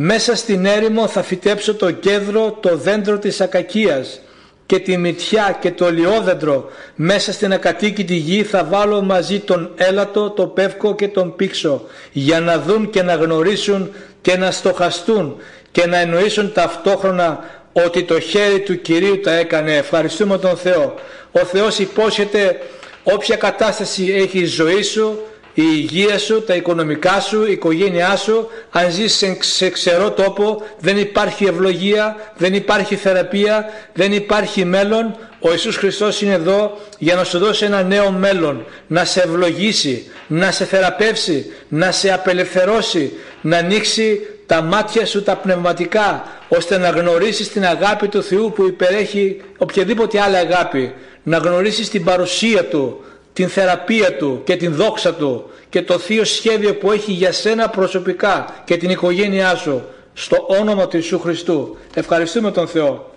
μέσα 0.00 0.36
στην 0.36 0.66
έρημο 0.66 1.06
θα 1.06 1.22
φυτέψω 1.22 1.74
το 1.74 1.90
κέντρο 1.90 2.58
το 2.60 2.76
δέντρο 2.76 3.18
της 3.18 3.40
ακακίας 3.40 4.20
και 4.66 4.78
τη 4.78 4.96
μυτιά 4.96 5.58
και 5.60 5.70
το 5.70 5.90
λιόδεντρο 5.90 6.70
μέσα 6.94 7.32
στην 7.32 7.52
ακατοίκητη 7.52 8.14
γη 8.14 8.42
θα 8.42 8.64
βάλω 8.64 9.02
μαζί 9.02 9.38
τον 9.38 9.70
έλατο, 9.76 10.30
το 10.30 10.46
πεύκο 10.46 10.94
και 10.94 11.08
τον 11.08 11.36
πίξο 11.36 11.84
για 12.12 12.40
να 12.40 12.58
δουν 12.58 12.90
και 12.90 13.02
να 13.02 13.14
γνωρίσουν 13.14 13.90
και 14.20 14.36
να 14.36 14.50
στοχαστούν 14.50 15.36
και 15.70 15.86
να 15.86 15.98
εννοήσουν 15.98 16.52
ταυτόχρονα 16.52 17.44
ότι 17.72 18.02
το 18.02 18.20
χέρι 18.20 18.60
του 18.60 18.80
Κυρίου 18.80 19.20
τα 19.20 19.32
έκανε. 19.32 19.76
Ευχαριστούμε 19.76 20.38
τον 20.38 20.56
Θεό. 20.56 20.94
Ο 21.32 21.38
Θεός 21.38 21.78
υπόσχεται 21.78 22.60
όποια 23.02 23.36
κατάσταση 23.36 24.12
έχει 24.16 24.38
η 24.38 24.44
ζωή 24.44 24.82
σου 24.82 25.18
η 25.60 25.64
υγεία 25.72 26.18
σου, 26.18 26.42
τα 26.42 26.54
οικονομικά 26.54 27.20
σου, 27.20 27.44
η 27.48 27.52
οικογένειά 27.52 28.16
σου, 28.16 28.48
αν 28.70 28.90
ζεις 28.90 29.24
σε 29.40 29.68
ξερό 29.68 30.10
τόπο, 30.10 30.62
δεν 30.80 30.98
υπάρχει 30.98 31.44
ευλογία, 31.44 32.16
δεν 32.36 32.54
υπάρχει 32.54 32.96
θεραπεία, 32.96 33.64
δεν 33.94 34.12
υπάρχει 34.12 34.64
μέλλον. 34.64 35.16
Ο 35.40 35.50
Ιησούς 35.50 35.76
Χριστός 35.76 36.22
είναι 36.22 36.32
εδώ 36.32 36.78
για 36.98 37.14
να 37.14 37.24
σου 37.24 37.38
δώσει 37.38 37.64
ένα 37.64 37.82
νέο 37.82 38.10
μέλλον, 38.10 38.64
να 38.86 39.04
σε 39.04 39.20
ευλογήσει, 39.20 40.10
να 40.26 40.50
σε 40.50 40.64
θεραπεύσει, 40.64 41.46
να 41.68 41.90
σε 41.90 42.12
απελευθερώσει, 42.12 43.12
να 43.40 43.56
ανοίξει 43.56 44.20
τα 44.46 44.62
μάτια 44.62 45.06
σου 45.06 45.22
τα 45.22 45.36
πνευματικά, 45.36 46.24
ώστε 46.48 46.78
να 46.78 46.88
γνωρίσεις 46.90 47.48
την 47.48 47.64
αγάπη 47.64 48.08
του 48.08 48.22
Θεού 48.22 48.52
που 48.52 48.66
υπερέχει 48.66 49.40
οποιαδήποτε 49.58 50.20
άλλη 50.20 50.36
αγάπη, 50.36 50.92
να 51.22 51.36
γνωρίσεις 51.36 51.88
την 51.88 52.04
παρουσία 52.04 52.64
Του, 52.64 53.04
την 53.38 53.48
θεραπεία 53.48 54.16
Του 54.16 54.40
και 54.44 54.56
την 54.56 54.74
δόξα 54.74 55.14
Του 55.14 55.50
και 55.68 55.82
το 55.82 55.98
θείο 55.98 56.24
σχέδιο 56.24 56.74
που 56.74 56.92
έχει 56.92 57.12
για 57.12 57.32
σένα 57.32 57.68
προσωπικά 57.68 58.54
και 58.64 58.76
την 58.76 58.90
οικογένειά 58.90 59.54
σου 59.54 59.84
στο 60.14 60.46
όνομα 60.48 60.88
του 60.88 60.96
Ιησού 60.96 61.18
Χριστού. 61.18 61.76
Ευχαριστούμε 61.94 62.50
τον 62.50 62.68
Θεό. 62.68 63.14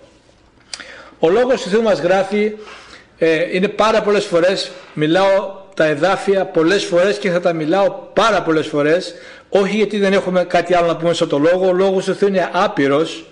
Ο 1.18 1.28
λόγος 1.28 1.62
του 1.62 1.68
Θεού 1.68 1.82
μας 1.82 2.00
γράφει 2.00 2.52
ε, 3.18 3.56
είναι 3.56 3.68
πάρα 3.68 4.02
πολλές 4.02 4.24
φορές, 4.24 4.70
μιλάω 4.94 5.50
τα 5.74 5.84
εδάφια 5.84 6.44
πολλές 6.44 6.84
φορές 6.84 7.18
και 7.18 7.30
θα 7.30 7.40
τα 7.40 7.52
μιλάω 7.52 7.90
πάρα 8.12 8.42
πολλές 8.42 8.66
φορές 8.66 9.14
όχι 9.48 9.76
γιατί 9.76 9.98
δεν 9.98 10.12
έχουμε 10.12 10.44
κάτι 10.44 10.74
άλλο 10.74 10.86
να 10.86 10.96
πούμε 10.96 11.12
στο 11.12 11.26
το 11.26 11.38
λόγο, 11.38 11.68
ο 11.68 11.72
λόγος 11.72 12.04
του 12.04 12.14
Θεού 12.14 12.28
είναι 12.28 12.50
άπειρος 12.52 13.24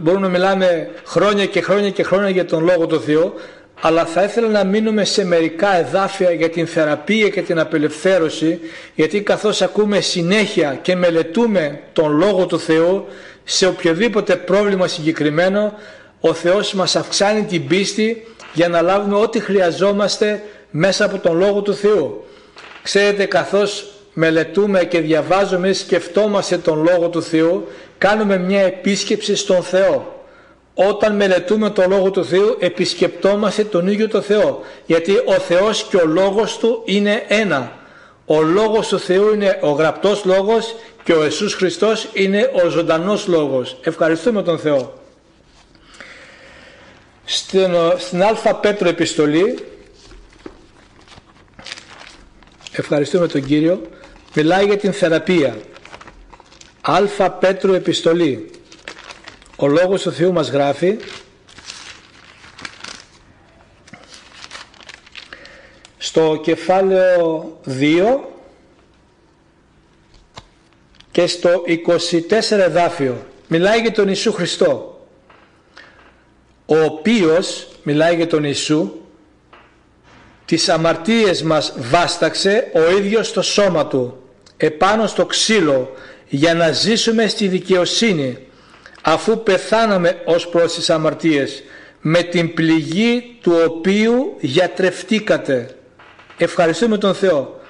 μπορούμε 0.00 0.26
να 0.26 0.28
μιλάμε 0.28 0.90
χρόνια 1.04 1.46
και 1.46 1.60
χρόνια 1.60 1.90
και 1.90 2.02
χρόνια 2.02 2.30
για 2.30 2.44
τον 2.44 2.64
Λόγο 2.64 2.86
του 2.86 3.00
Θεού 3.00 3.34
αλλά 3.80 4.04
θα 4.04 4.22
ήθελα 4.22 4.48
να 4.48 4.64
μείνουμε 4.64 5.04
σε 5.04 5.24
μερικά 5.24 5.76
εδάφια 5.76 6.30
για 6.30 6.50
την 6.50 6.66
θεραπεία 6.66 7.28
και 7.28 7.42
την 7.42 7.58
απελευθέρωση 7.58 8.60
γιατί 8.94 9.22
καθώς 9.22 9.62
ακούμε 9.62 10.00
συνέχεια 10.00 10.78
και 10.82 10.96
μελετούμε 10.96 11.80
τον 11.92 12.16
Λόγο 12.16 12.46
του 12.46 12.60
Θεού 12.60 13.06
σε 13.44 13.66
οποιοδήποτε 13.66 14.36
πρόβλημα 14.36 14.86
συγκεκριμένο 14.86 15.72
ο 16.20 16.34
Θεός 16.34 16.74
μας 16.74 16.96
αυξάνει 16.96 17.42
την 17.42 17.66
πίστη 17.66 18.26
για 18.52 18.68
να 18.68 18.82
λάβουμε 18.82 19.16
ό,τι 19.16 19.40
χρειαζόμαστε 19.40 20.42
μέσα 20.70 21.04
από 21.04 21.18
τον 21.18 21.38
Λόγο 21.38 21.62
του 21.62 21.74
Θεού. 21.74 22.24
Ξέρετε 22.82 23.24
καθώς 23.24 23.92
μελετούμε 24.12 24.84
και 24.84 25.00
διαβάζουμε 25.00 25.72
σκεφτόμαστε 25.72 26.58
τον 26.58 26.82
Λόγο 26.82 27.08
του 27.08 27.22
Θεού 27.22 27.68
κάνουμε 27.98 28.38
μια 28.38 28.60
επίσκεψη 28.60 29.36
στον 29.36 29.62
Θεό 29.62 30.13
όταν 30.74 31.16
μελετούμε 31.16 31.70
το 31.70 31.84
Λόγο 31.88 32.10
του 32.10 32.24
Θεού 32.24 32.56
επισκεπτόμαστε 32.58 33.64
τον 33.64 33.86
ίδιο 33.86 34.08
το 34.08 34.20
Θεό 34.20 34.60
γιατί 34.86 35.12
ο 35.24 35.32
Θεός 35.32 35.86
και 35.90 35.96
ο 35.96 36.06
Λόγος 36.06 36.58
Του 36.58 36.82
είναι 36.84 37.24
ένα. 37.28 37.72
Ο 38.26 38.42
Λόγος 38.42 38.88
του 38.88 38.98
Θεού 38.98 39.32
είναι 39.32 39.58
ο 39.62 39.70
γραπτός 39.70 40.24
Λόγος 40.24 40.74
και 41.04 41.12
ο 41.12 41.24
Ιησούς 41.24 41.54
Χριστός 41.54 42.08
είναι 42.12 42.50
ο 42.64 42.68
ζωντανός 42.68 43.26
Λόγος. 43.26 43.76
Ευχαριστούμε 43.82 44.42
τον 44.42 44.58
Θεό. 44.58 45.02
Στην, 47.24 47.74
στην 47.98 48.22
Α 48.22 48.54
Πέτρο 48.54 48.88
επιστολή 48.88 49.64
ευχαριστούμε 52.72 53.28
τον 53.28 53.44
Κύριο 53.44 53.80
μιλάει 54.34 54.64
για 54.64 54.76
την 54.76 54.92
θεραπεία. 54.92 55.56
Α 56.80 57.30
Πέτρο 57.30 57.74
επιστολή 57.74 58.50
ο 59.56 59.66
Λόγος 59.66 60.02
του 60.02 60.12
Θεού 60.12 60.32
μας 60.32 60.48
γράφει 60.48 60.96
στο 65.98 66.40
κεφάλαιο 66.42 67.58
2 67.68 68.18
και 71.10 71.26
στο 71.26 71.62
24 72.30 72.50
εδάφιο 72.50 73.26
μιλάει 73.48 73.80
για 73.80 73.92
τον 73.92 74.04
Ιησού 74.08 74.32
Χριστό 74.32 75.06
ο 76.66 76.76
οποίος 76.80 77.68
μιλάει 77.82 78.16
για 78.16 78.26
τον 78.26 78.44
Ιησού 78.44 78.92
τις 80.44 80.68
αμαρτίες 80.68 81.42
μας 81.42 81.74
βάσταξε 81.76 82.70
ο 82.74 82.96
ίδιος 82.96 83.28
στο 83.28 83.42
σώμα 83.42 83.86
του 83.86 84.22
επάνω 84.56 85.06
στο 85.06 85.26
ξύλο 85.26 85.94
για 86.28 86.54
να 86.54 86.72
ζήσουμε 86.72 87.26
στη 87.26 87.48
δικαιοσύνη 87.48 88.38
αφού 89.06 89.42
πεθάναμε 89.42 90.20
ως 90.24 90.48
προς 90.48 90.74
τις 90.74 90.90
αμαρτίες 90.90 91.62
με 92.00 92.22
την 92.22 92.54
πληγή 92.54 93.36
του 93.40 93.52
οποίου 93.68 94.36
γιατρευτήκατε. 94.40 95.68
Ευχαριστούμε 96.36 96.98
τον 96.98 97.14
Θεό. 97.14 97.60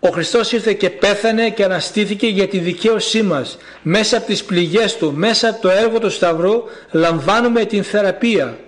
Ο 0.00 0.08
Χριστός 0.08 0.52
ήρθε 0.52 0.72
και 0.72 0.90
πέθανε 0.90 1.50
και 1.50 1.64
αναστήθηκε 1.64 2.26
για 2.26 2.48
τη 2.48 2.58
δικαίωσή 2.58 3.22
μας. 3.22 3.58
Μέσα 3.82 4.16
από 4.16 4.26
τις 4.26 4.44
πληγές 4.44 4.96
Του, 4.96 5.12
μέσα 5.16 5.48
από 5.48 5.60
το 5.60 5.68
έργο 5.68 5.98
του 5.98 6.10
Σταυρού 6.10 6.62
λαμβάνουμε 6.90 7.64
την 7.64 7.84
θεραπεία. 7.84 8.58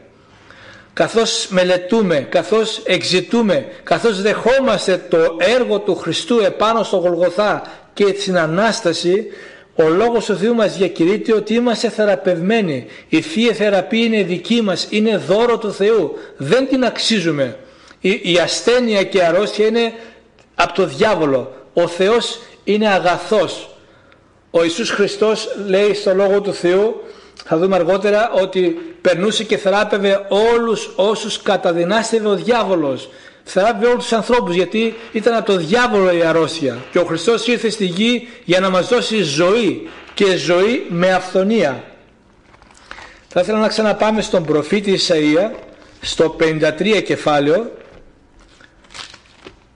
Καθώς 0.92 1.46
μελετούμε, 1.50 2.26
καθώς 2.28 2.80
εξητούμε, 2.84 3.66
καθώς 3.82 4.22
δεχόμαστε 4.22 5.06
το 5.08 5.36
έργο 5.38 5.78
του 5.78 5.96
Χριστού 5.96 6.38
επάνω 6.38 6.82
στο 6.82 6.96
Γολγοθά 6.96 7.62
και 7.94 8.04
την 8.04 8.38
Ανάσταση 8.38 9.26
ο 9.80 9.88
Λόγος 9.88 10.24
του 10.24 10.36
Θεού 10.36 10.54
μας 10.54 10.76
διακηρύττει 10.76 11.32
ότι 11.32 11.54
είμαστε 11.54 11.88
θεραπευμένοι. 11.88 12.86
Η 13.08 13.20
Θεία 13.20 13.54
Θεραπεία 13.54 14.04
είναι 14.04 14.22
δική 14.22 14.62
μας, 14.62 14.86
είναι 14.90 15.16
δώρο 15.16 15.58
του 15.58 15.72
Θεού. 15.72 16.16
Δεν 16.36 16.68
την 16.68 16.84
αξίζουμε. 16.84 17.56
Η, 18.00 18.20
η 18.22 18.38
ασθένεια 18.38 19.04
και 19.04 19.18
η 19.18 19.20
αρρώστια 19.20 19.66
είναι 19.66 19.92
από 20.54 20.72
το 20.72 20.86
διάβολο. 20.86 21.52
Ο 21.72 21.86
Θεός 21.86 22.38
είναι 22.64 22.88
αγαθός. 22.88 23.76
Ο 24.50 24.62
Ιησούς 24.62 24.90
Χριστός 24.90 25.48
λέει 25.66 25.94
στο 25.94 26.14
Λόγο 26.14 26.40
του 26.40 26.54
Θεού, 26.54 27.02
θα 27.44 27.56
δούμε 27.56 27.76
αργότερα, 27.76 28.30
ότι 28.32 28.78
περνούσε 29.00 29.44
και 29.44 29.56
θεράπευε 29.56 30.26
όλους 30.28 30.92
όσους 30.96 31.42
καταδυνάστευε 31.42 32.28
ο 32.28 32.34
διάβολος 32.34 33.08
θεράπευε 33.50 33.86
όλους 33.86 34.02
τους 34.02 34.12
ανθρώπους 34.12 34.54
γιατί 34.54 34.94
ήταν 35.12 35.34
από 35.34 35.46
το 35.46 35.56
διάβολο 35.56 36.12
η 36.12 36.22
αρρώστια 36.22 36.84
και 36.90 36.98
ο 36.98 37.04
Χριστός 37.04 37.46
ήρθε 37.46 37.70
στη 37.70 37.84
γη 37.84 38.28
για 38.44 38.60
να 38.60 38.70
μας 38.70 38.88
δώσει 38.88 39.22
ζωή 39.22 39.88
και 40.14 40.36
ζωή 40.36 40.86
με 40.88 41.12
αυθονία. 41.12 41.84
Θα 43.28 43.40
ήθελα 43.40 43.58
να 43.58 43.68
ξαναπάμε 43.68 44.22
στον 44.22 44.44
προφήτη 44.44 44.98
Ισαΐα 44.98 45.50
στο 46.00 46.36
53 46.40 47.02
κεφάλαιο 47.04 47.72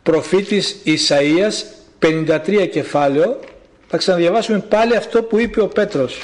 προφήτης 0.03 0.77
Ισαΐας 0.85 1.53
53 1.99 2.69
κεφάλαιο 2.71 3.41
θα 3.95 3.97
ξαναδιαβάσουμε 3.97 4.59
πάλι 4.59 4.97
αυτό 4.97 5.23
που 5.23 5.39
είπε 5.39 5.61
ο 5.61 5.69
Πέτρος. 5.69 6.21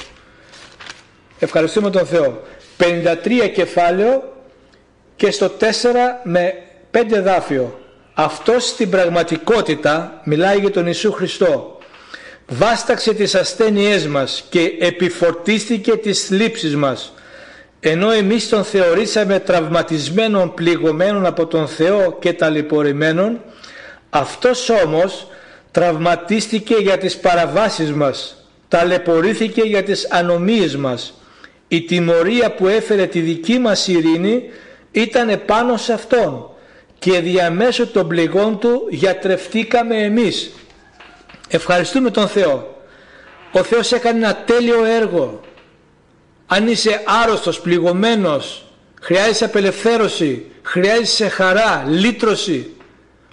Ευχαριστούμε 1.39 1.89
τον 1.89 2.05
Θεό. 2.05 2.41
53 2.77 3.49
κεφάλαιο 3.53 4.33
και 5.15 5.31
στο 5.31 5.51
4 5.59 5.63
με 6.23 6.53
5 6.91 7.21
δάφιο. 7.21 7.79
Αυτός 8.13 8.67
στην 8.67 8.89
πραγματικότητα 8.89 10.21
μιλάει 10.23 10.59
για 10.59 10.71
τον 10.71 10.85
Ιησού 10.85 11.11
Χριστό. 11.11 11.77
Βάσταξε 12.47 13.13
τις 13.13 13.35
ασθένειές 13.35 14.07
μας 14.07 14.43
και 14.49 14.75
επιφορτίστηκε 14.79 15.97
τις 15.97 16.25
θλίψεις 16.25 16.75
μας. 16.75 17.13
Ενώ 17.79 18.11
εμείς 18.11 18.49
τον 18.49 18.63
θεωρήσαμε 18.63 19.39
τραυματισμένον, 19.39 20.53
πληγωμένον 20.53 21.25
από 21.25 21.47
τον 21.47 21.67
Θεό 21.67 22.17
και 22.19 22.33
ταλαιπωρημένον, 22.33 23.41
αυτός 24.09 24.69
όμως 24.69 25.27
τραυματίστηκε 25.71 26.75
για 26.75 26.97
τις 26.97 27.17
παραβάσεις 27.17 27.91
μας, 27.91 28.47
ταλαιπωρήθηκε 28.67 29.61
για 29.61 29.83
τις 29.83 30.07
ανομίες 30.11 30.75
μας. 30.75 31.13
Η 31.67 31.81
τιμωρία 31.81 32.51
που 32.51 32.67
έφερε 32.67 33.05
τη 33.05 33.19
δική 33.19 33.59
μας 33.59 33.87
ειρήνη 33.87 34.43
ήταν 34.91 35.29
επάνω 35.29 35.77
σε 35.77 35.93
Αυτόν 35.93 36.48
και 36.99 37.19
διαμέσου 37.19 37.91
των 37.91 38.07
πληγών 38.07 38.59
Του 38.59 38.87
γιατρευτήκαμε 38.89 39.97
εμείς. 39.97 40.51
Ευχαριστούμε 41.47 42.11
τον 42.11 42.27
Θεό. 42.27 42.83
Ο 43.51 43.63
Θεός 43.63 43.91
έκανε 43.91 44.17
ένα 44.17 44.35
τέλειο 44.35 44.83
έργο. 44.83 45.41
Αν 46.47 46.67
είσαι 46.67 47.01
άρρωστος, 47.23 47.61
πληγωμένος, 47.61 48.65
χρειάζεσαι 49.01 49.45
απελευθέρωση, 49.45 50.45
χρειάζεσαι 50.63 51.27
χαρά, 51.27 51.85
λύτρωση. 51.87 52.73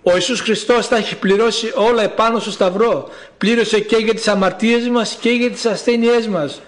Ο 0.03 0.15
Ιησούς 0.15 0.41
Χριστός 0.41 0.87
θα 0.87 0.97
έχει 0.97 1.17
πληρώσει 1.17 1.73
όλα 1.75 2.03
επάνω 2.03 2.39
στο 2.39 2.51
Σταυρό. 2.51 3.09
Πλήρωσε 3.39 3.81
και 3.81 3.97
για 3.97 4.15
τις 4.15 4.29
αμαρτίες 4.29 4.89
μας 4.89 5.17
και 5.21 5.31
για 5.31 5.51
τις 5.51 5.67
ασθένειές 5.67 6.27
μας. 6.27 6.61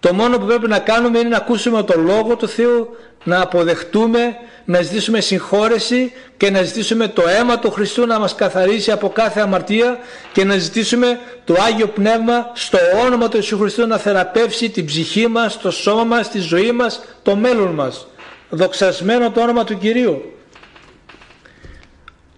Το 0.00 0.14
μόνο 0.14 0.38
που 0.38 0.46
πρέπει 0.46 0.68
να 0.68 0.78
κάνουμε 0.78 1.18
είναι 1.18 1.28
να 1.28 1.36
ακούσουμε 1.36 1.82
το 1.82 2.00
Λόγο 2.00 2.36
του 2.36 2.48
Θεού, 2.48 2.96
να 3.24 3.40
αποδεχτούμε, 3.40 4.36
να 4.64 4.82
ζητήσουμε 4.82 5.20
συγχώρεση 5.20 6.12
και 6.36 6.50
να 6.50 6.62
ζητήσουμε 6.62 7.08
το 7.08 7.22
αίμα 7.28 7.58
του 7.58 7.70
Χριστού 7.70 8.06
να 8.06 8.18
μας 8.18 8.34
καθαρίσει 8.34 8.90
από 8.90 9.08
κάθε 9.08 9.40
αμαρτία 9.40 9.98
και 10.32 10.44
να 10.44 10.56
ζητήσουμε 10.56 11.20
το 11.44 11.56
Άγιο 11.66 11.86
Πνεύμα 11.86 12.50
στο 12.54 12.78
όνομα 13.04 13.28
του 13.28 13.36
Ιησού 13.36 13.58
Χριστού 13.58 13.86
να 13.86 13.98
θεραπεύσει 13.98 14.70
την 14.70 14.84
ψυχή 14.84 15.28
μας, 15.28 15.60
το 15.60 15.70
σώμα 15.70 16.04
μας, 16.04 16.30
τη 16.30 16.38
ζωή 16.38 16.72
μας, 16.72 17.00
το 17.22 17.36
μέλλον 17.36 17.74
μας. 17.74 18.06
Δοξασμένο 18.50 19.30
το 19.30 19.40
όνομα 19.40 19.64
του 19.64 19.78
Κυρίου. 19.78 20.32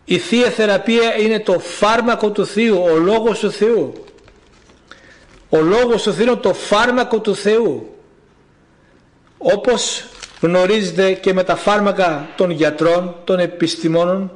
Η 0.05 0.19
Θεία 0.19 0.51
Θεραπεία 0.51 1.19
είναι 1.19 1.41
το 1.41 1.59
φάρμακο 1.59 2.31
του 2.31 2.47
Θεού, 2.47 2.83
ο 2.93 2.97
Λόγος 2.97 3.39
του 3.39 3.51
Θεού. 3.51 3.93
Ο 5.51 5.61
Λόγος 5.61 6.03
του 6.03 6.13
Θεού 6.13 6.27
είναι 6.27 6.37
το 6.37 6.55
φάρμακο 6.55 7.21
του 7.21 7.37
Θεού. 7.37 7.95
Όπως 9.39 10.05
γνωρίζετε 10.41 11.13
και 11.13 11.33
με 11.33 11.45
τα 11.45 11.57
φάρμακα 11.57 12.29
των 12.37 12.51
γιατρών, 12.51 13.17
των 13.25 13.39
επιστημόνων, 13.39 14.33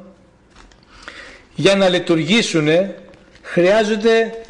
για 1.55 1.75
να 1.75 1.89
λειτουργήσουν 1.89 2.67
χρειάζεται 3.41 4.41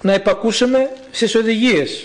να 0.00 0.14
υπακούσουμε 0.14 0.90
στις 1.10 1.34
οδηγίες. 1.34 2.04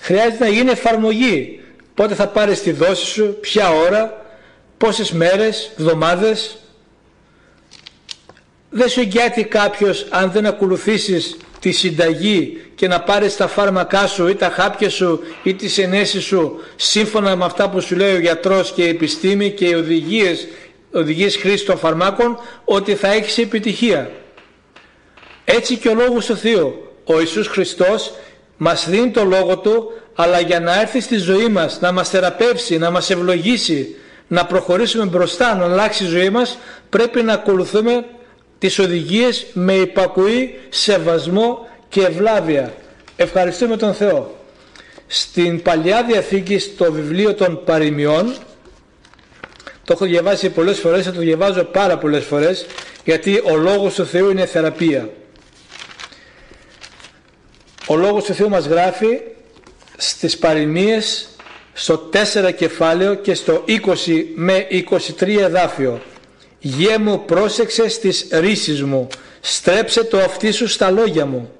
Χρειάζεται 0.00 0.44
να 0.44 0.50
γίνει 0.50 0.70
εφαρμογή. 0.70 1.60
Πότε 1.94 2.14
θα 2.14 2.28
πάρεις 2.28 2.62
τη 2.62 2.72
δόση 2.72 3.06
σου, 3.06 3.38
ποια 3.40 3.70
ώρα, 3.70 4.26
πόσες 4.76 5.12
μέρες, 5.12 5.70
εβδομάδες. 5.78 6.58
Δεν 8.70 8.88
σου 8.88 9.00
εγγυάται 9.00 9.42
κάποιος 9.42 10.06
αν 10.10 10.30
δεν 10.30 10.46
ακολουθήσεις 10.46 11.36
τη 11.60 11.70
συνταγή 11.70 12.60
και 12.74 12.88
να 12.88 13.00
πάρεις 13.00 13.36
τα 13.36 13.46
φάρμακά 13.46 14.06
σου 14.06 14.26
ή 14.26 14.34
τα 14.34 14.48
χάπια 14.48 14.90
σου 14.90 15.20
ή 15.42 15.54
τις 15.54 15.78
ενέσεις 15.78 16.24
σου 16.24 16.60
σύμφωνα 16.76 17.36
με 17.36 17.44
αυτά 17.44 17.70
που 17.70 17.80
σου 17.80 17.96
λέει 17.96 18.14
ο 18.14 18.18
γιατρός 18.18 18.72
και 18.72 18.84
η 18.84 18.88
επιστήμη 18.88 19.50
και 19.50 19.64
οι 19.68 19.74
οδηγίες, 19.74 20.46
οδηγίες 20.92 21.36
χρήσης 21.36 21.64
των 21.64 21.78
φαρμάκων 21.78 22.38
ότι 22.64 22.94
θα 22.94 23.12
έχεις 23.12 23.38
επιτυχία. 23.38 24.10
Έτσι 25.44 25.76
και 25.76 25.88
ο 25.88 25.94
Λόγος 25.94 26.26
του 26.26 26.36
Θεού. 26.36 26.74
Ο 27.04 27.20
Ιησούς 27.20 27.46
Χριστός 27.46 28.12
μας 28.56 28.88
δίνει 28.88 29.10
το 29.10 29.24
Λόγο 29.24 29.58
Του 29.58 29.92
αλλά 30.14 30.40
για 30.40 30.60
να 30.60 30.80
έρθει 30.80 31.00
στη 31.00 31.16
ζωή 31.16 31.48
μας, 31.48 31.80
να 31.80 31.92
μας 31.92 32.08
θεραπεύσει, 32.08 32.78
να 32.78 32.90
μας 32.90 33.10
ευλογήσει, 33.10 33.96
να 34.26 34.46
προχωρήσουμε 34.46 35.04
μπροστά, 35.04 35.54
να 35.54 35.64
αλλάξει 35.64 36.04
η 36.04 36.06
ζωή 36.06 36.30
μας 36.30 36.58
πρέπει 36.88 37.22
να 37.22 37.32
ακολουθούμε 37.32 38.04
τις 38.60 38.78
οδηγίες 38.78 39.46
με 39.52 39.74
υπακουή, 39.74 40.58
σεβασμό 40.68 41.66
και 41.88 42.00
ευλάβεια. 42.00 42.74
Ευχαριστούμε 43.16 43.76
τον 43.76 43.94
Θεό. 43.94 44.44
Στην 45.06 45.62
Παλιά 45.62 46.04
Διαθήκη 46.04 46.58
στο 46.58 46.92
βιβλίο 46.92 47.34
των 47.34 47.64
παροιμιών 47.64 48.34
το 49.84 49.92
έχω 49.92 50.04
διαβάσει 50.04 50.50
πολλές 50.50 50.78
φορές, 50.78 51.04
θα 51.04 51.12
το 51.12 51.20
διαβάζω 51.20 51.64
πάρα 51.64 51.98
πολλές 51.98 52.24
φορές 52.24 52.66
γιατί 53.04 53.42
ο 53.44 53.56
Λόγος 53.56 53.94
του 53.94 54.06
Θεού 54.06 54.30
είναι 54.30 54.46
θεραπεία. 54.46 55.08
Ο 57.86 57.96
Λόγος 57.96 58.24
του 58.24 58.34
Θεού 58.34 58.48
μας 58.48 58.66
γράφει 58.66 59.20
στις 59.96 60.38
παροιμίες 60.38 61.28
στο 61.72 62.10
4 62.12 62.52
κεφάλαιο 62.56 63.14
και 63.14 63.34
στο 63.34 63.64
20 63.66 64.24
με 64.34 64.66
23 65.18 65.38
εδάφιο 65.38 66.00
Γέ 66.62 66.98
μου 66.98 67.24
πρόσεξε 67.24 67.88
στις 67.88 68.26
ρίσεις 68.30 68.82
μου, 68.82 69.08
στρέψε 69.40 70.04
το 70.04 70.18
αυτί 70.18 70.50
σου 70.50 70.66
στα 70.66 70.90
λόγια 70.90 71.26
μου. 71.26 71.52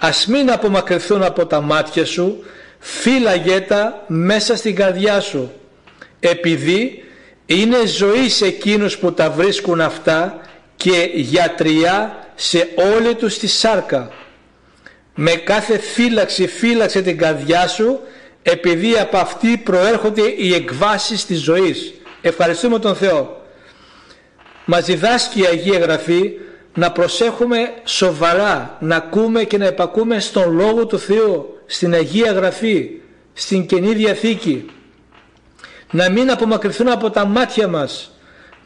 Ας 0.00 0.26
μην 0.26 0.50
απομακρυνθούν 0.50 1.22
από 1.22 1.46
τα 1.46 1.60
μάτια 1.60 2.04
σου, 2.04 2.44
φύλαγέ 2.78 3.60
τα 3.60 4.04
μέσα 4.06 4.56
στην 4.56 4.74
καρδιά 4.74 5.20
σου. 5.20 5.52
Επειδή 6.20 7.04
είναι 7.46 7.86
ζωή 7.86 8.28
σε 8.28 8.46
εκείνους 8.46 8.98
που 8.98 9.12
τα 9.12 9.30
βρίσκουν 9.30 9.80
αυτά 9.80 10.40
και 10.76 11.10
γιατριά 11.14 12.26
σε 12.34 12.68
όλη 12.96 13.14
τους 13.14 13.38
τη 13.38 13.46
σάρκα. 13.46 14.10
Με 15.14 15.30
κάθε 15.30 15.78
φύλαξη 15.78 16.46
φύλαξε 16.46 17.02
την 17.02 17.18
καρδιά 17.18 17.68
σου 17.68 18.00
επειδή 18.42 18.98
από 18.98 19.16
αυτή 19.16 19.56
προέρχονται 19.56 20.34
οι 20.36 20.54
εκβάσεις 20.54 21.26
της 21.26 21.40
ζωής. 21.40 21.92
Ευχαριστούμε 22.20 22.78
τον 22.78 22.94
Θεό 22.94 23.41
μας 24.64 24.84
διδάσκει 24.84 25.40
η 25.40 25.46
Αγία 25.46 25.78
Γραφή 25.78 26.32
να 26.74 26.92
προσέχουμε 26.92 27.72
σοβαρά, 27.84 28.76
να 28.80 28.96
ακούμε 28.96 29.44
και 29.44 29.58
να 29.58 29.66
επακούμε 29.66 30.20
στον 30.20 30.52
Λόγο 30.52 30.86
του 30.86 30.98
Θεού, 30.98 31.58
στην 31.66 31.94
Αγία 31.94 32.32
Γραφή, 32.32 32.90
στην 33.32 33.66
Καινή 33.66 33.94
Διαθήκη. 33.94 34.66
Να 35.90 36.10
μην 36.10 36.30
απομακρυνθούν 36.30 36.88
από 36.88 37.10
τα 37.10 37.24
μάτια 37.24 37.68
μας, 37.68 38.16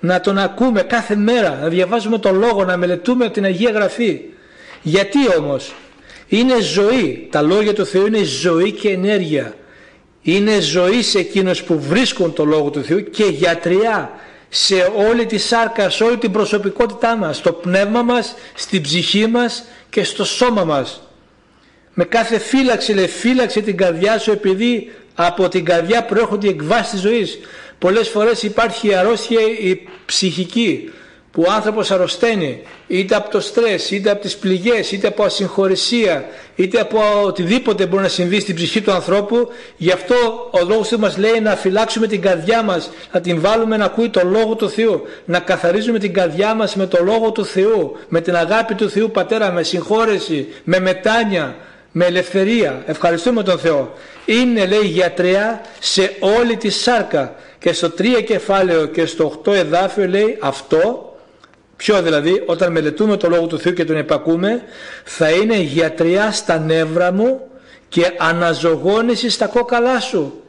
να 0.01 0.21
τον 0.21 0.39
ακούμε 0.39 0.83
κάθε 0.83 1.17
μέρα, 1.17 1.59
να 1.63 1.69
διαβάζουμε 1.69 2.19
τον 2.19 2.39
Λόγο, 2.39 2.65
να 2.65 2.77
μελετούμε 2.77 3.31
την 3.31 3.45
Αγία 3.45 3.71
Γραφή. 3.71 4.21
Γιατί 4.83 5.19
όμως, 5.39 5.75
είναι 6.29 6.61
ζωή, 6.61 7.29
τα 7.31 7.43
λόγια 7.43 7.75
του 7.75 7.87
Θεού 7.87 8.07
είναι 8.07 8.23
ζωή 8.23 8.73
και 8.73 8.89
ενέργεια. 8.89 9.55
Είναι 10.23 10.61
ζωή 10.61 11.03
σε 11.03 11.19
εκείνους 11.19 11.63
που 11.63 11.81
βρίσκουν 11.81 12.33
το 12.33 12.45
Λόγο 12.45 12.71
του 12.71 12.83
Θεού 12.83 13.03
και 13.11 13.25
γιατριά 13.25 14.11
σε 14.59 14.93
όλη 15.09 15.27
τη 15.27 15.39
σάρκα, 15.39 15.91
σε 15.91 16.05
όλη 16.05 16.17
την 16.17 16.33
προσωπικότητά 16.33 17.17
μας, 17.17 17.37
στο 17.37 17.53
πνεύμα 17.53 18.03
μας, 18.03 18.35
στην 18.55 18.83
ψυχή 18.83 19.27
μας 19.27 19.65
και 19.91 20.05
στο 20.05 20.25
σώμα 20.25 20.65
μας. 20.65 21.03
Με 21.95 22.05
κάθε 22.05 22.39
φύλαξη, 22.39 22.93
λέει, 22.93 23.07
φύλαξε 23.07 23.61
την 23.61 23.77
καρδιά 23.77 24.19
σου 24.19 24.31
επειδή 24.31 24.93
από 25.15 25.49
την 25.49 25.65
καρδιά 25.65 26.05
προέρχονται 26.05 26.47
οι 26.47 26.51
εκβάσεις 26.51 26.91
της 26.91 27.01
ζωής. 27.01 27.39
Πολλές 27.79 28.09
φορές 28.09 28.43
υπάρχει 28.43 28.89
η 28.89 28.95
αρρώστια 28.95 29.41
η 29.41 29.81
ψυχική, 30.07 30.93
που 31.37 31.45
ο 31.49 31.53
άνθρωπος 31.53 31.91
αρρωσταίνει 31.91 32.63
είτε 32.87 33.15
από 33.15 33.31
το 33.31 33.41
στρες, 33.41 33.91
είτε 33.91 34.11
από 34.11 34.21
τις 34.21 34.37
πληγές, 34.37 34.93
είτε 34.93 35.07
από 35.07 35.25
ασυγχωρησία, 35.25 36.25
είτε 36.55 36.81
από 36.81 36.99
οτιδήποτε 37.25 37.87
μπορεί 37.87 38.03
να 38.03 38.09
συμβεί 38.09 38.41
στην 38.41 38.55
ψυχή 38.55 38.81
του 38.81 38.93
ανθρώπου. 38.93 39.49
Γι' 39.77 39.91
αυτό 39.91 40.15
ο 40.51 40.65
λόγος 40.69 40.89
του 40.89 40.99
μας 40.99 41.17
λέει 41.17 41.41
να 41.41 41.57
φυλάξουμε 41.57 42.07
την 42.07 42.21
καρδιά 42.21 42.63
μας, 42.63 42.91
να 43.13 43.21
την 43.21 43.41
βάλουμε 43.41 43.77
να 43.77 43.85
ακούει 43.85 44.09
το 44.09 44.21
Λόγο 44.25 44.55
του 44.55 44.71
Θεού, 44.71 45.03
να 45.25 45.39
καθαρίζουμε 45.39 45.99
την 45.99 46.13
καρδιά 46.13 46.55
μας 46.55 46.75
με 46.75 46.87
το 46.87 47.05
Λόγο 47.05 47.31
του 47.33 47.45
Θεού, 47.45 47.97
με 48.09 48.21
την 48.21 48.37
αγάπη 48.37 48.75
του 48.75 48.91
Θεού 48.91 49.11
Πατέρα, 49.11 49.53
με 49.53 49.63
συγχώρεση, 49.63 50.49
με 50.65 50.81
μετάνια, 50.81 51.57
με 51.93 52.05
ελευθερία. 52.05 52.83
Ευχαριστούμε 52.87 53.43
τον 53.43 53.59
Θεό. 53.59 53.93
Είναι 54.25 54.67
λέει 54.67 54.85
γιατριά 54.85 55.61
σε 55.81 56.17
όλη 56.21 56.57
τη 56.57 56.71
σάρκα 56.71 57.35
και 57.59 57.73
στο 57.73 57.93
3 57.99 58.23
κεφάλαιο 58.27 58.87
και 58.87 59.07
στο 59.07 59.43
8 59.45 59.53
εδάφιο 59.53 60.09
λέει 60.09 60.39
αυτό 60.41 61.06
Ποιο 61.77 62.03
δηλαδή, 62.03 62.43
όταν 62.47 62.73
μελετούμε 62.73 63.17
το 63.17 63.29
Λόγο 63.29 63.47
του 63.47 63.59
Θεού 63.59 63.73
και 63.73 63.85
τον 63.85 63.97
επακούμε, 63.97 64.63
θα 65.05 65.31
είναι 65.31 65.57
γιατριά 65.57 66.33
στα 66.33 66.59
νεύρα 66.59 67.13
μου 67.13 67.41
και 67.89 68.13
αναζωγόνηση 68.19 69.31
στα 69.31 69.47
κόκαλά 69.47 70.01
σου. 70.01 70.41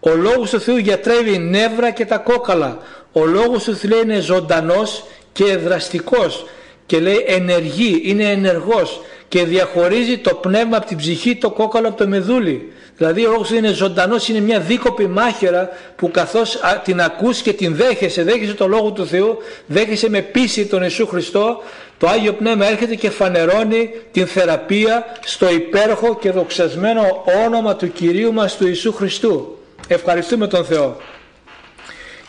Ο 0.00 0.14
Λόγος 0.14 0.50
του 0.50 0.60
Θεού 0.60 0.76
γιατρεύει 0.76 1.38
νεύρα 1.38 1.90
και 1.90 2.04
τα 2.04 2.18
κόκαλα. 2.18 2.78
Ο 3.12 3.26
Λόγος 3.26 3.64
του 3.64 3.76
Θεού 3.76 4.00
είναι 4.02 4.20
ζωντανός 4.20 5.04
και 5.32 5.56
δραστικός 5.56 6.46
και 6.86 7.00
λέει 7.00 7.24
ενεργεί, 7.26 8.00
είναι 8.04 8.30
ενεργός 8.30 9.00
και 9.32 9.44
διαχωρίζει 9.44 10.18
το 10.18 10.34
πνεύμα 10.34 10.76
από 10.76 10.86
την 10.86 10.96
ψυχή, 10.96 11.36
το 11.36 11.50
κόκαλο 11.50 11.88
από 11.88 11.96
το 11.96 12.08
μεδούλι. 12.08 12.72
Δηλαδή 12.96 13.26
ο 13.26 13.30
λόγος 13.30 13.50
είναι 13.50 13.72
ζωντανός, 13.72 14.28
είναι 14.28 14.40
μια 14.40 14.60
δίκοπη 14.60 15.06
μάχαιρα 15.06 15.68
που 15.96 16.10
καθώς 16.10 16.58
την 16.84 17.00
ακούς 17.00 17.40
και 17.40 17.52
την 17.52 17.74
δέχεσαι, 17.74 18.22
δέχεσαι 18.22 18.54
το 18.54 18.66
Λόγο 18.66 18.90
του 18.90 19.06
Θεού, 19.06 19.38
δέχεσαι 19.66 20.10
με 20.10 20.20
πίστη 20.20 20.64
τον 20.66 20.82
Ιησού 20.82 21.06
Χριστό, 21.06 21.62
το 21.98 22.08
Άγιο 22.08 22.32
Πνεύμα 22.32 22.66
έρχεται 22.66 22.94
και 22.94 23.10
φανερώνει 23.10 23.90
την 24.12 24.26
θεραπεία 24.26 25.04
στο 25.24 25.50
υπέροχο 25.50 26.18
και 26.18 26.30
δοξασμένο 26.30 27.24
όνομα 27.46 27.76
του 27.76 27.92
Κυρίου 27.92 28.32
μας 28.32 28.56
του 28.56 28.66
Ιησού 28.66 28.92
Χριστού. 28.92 29.58
Ευχαριστούμε 29.88 30.46
τον 30.46 30.64
Θεό. 30.64 30.96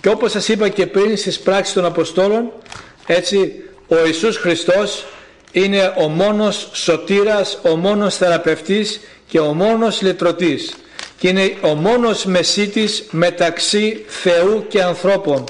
Και 0.01 0.09
όπως 0.09 0.31
σας 0.31 0.47
είπα 0.47 0.69
και 0.69 0.87
πριν 0.87 1.17
στις 1.17 1.39
πράξεις 1.39 1.73
των 1.73 1.85
Αποστόλων, 1.85 2.51
έτσι 3.05 3.63
ο 3.87 3.95
Ιησούς 4.05 4.37
Χριστός 4.37 5.05
είναι 5.53 5.93
ο 5.97 6.07
μόνος 6.07 6.69
σωτήρας, 6.73 7.59
ο 7.63 7.75
μόνος 7.75 8.17
θεραπευτής 8.17 8.99
και 9.27 9.39
ο 9.39 9.53
μόνος 9.53 10.01
λυτρωτής 10.01 10.73
και 11.17 11.27
είναι 11.27 11.53
ο 11.61 11.67
μόνος 11.67 12.25
μεσίτης 12.25 13.03
μεταξύ 13.11 14.03
Θεού 14.07 14.65
και 14.67 14.81
ανθρώπων 14.81 15.43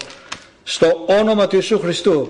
στο 0.63 1.05
όνομα 1.07 1.47
του 1.47 1.55
Ιησού 1.55 1.79
Χριστού. 1.79 2.27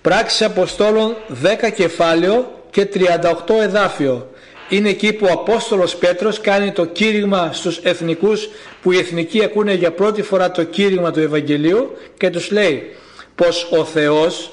Πράξεις 0.00 0.42
Αποστόλων 0.42 1.16
10 1.42 1.70
κεφάλαιο 1.74 2.62
και 2.70 2.88
38 2.94 3.60
εδάφιο. 3.62 4.30
Είναι 4.68 4.88
εκεί 4.88 5.12
που 5.12 5.26
ο 5.28 5.32
Απόστολος 5.32 5.96
Πέτρος 5.96 6.40
κάνει 6.40 6.72
το 6.72 6.84
κήρυγμα 6.84 7.50
στους 7.52 7.78
εθνικούς 7.82 8.48
που 8.82 8.92
οι 8.92 8.98
εθνικοί 8.98 9.44
ακούνε 9.44 9.74
για 9.74 9.92
πρώτη 9.92 10.22
φορά 10.22 10.50
το 10.50 10.64
κήρυγμα 10.64 11.10
του 11.10 11.20
Ευαγγελίου 11.20 11.96
και 12.18 12.30
τους 12.30 12.50
λέει 12.50 12.94
πως 13.34 13.68
ο 13.70 13.84
Θεός 13.84 14.50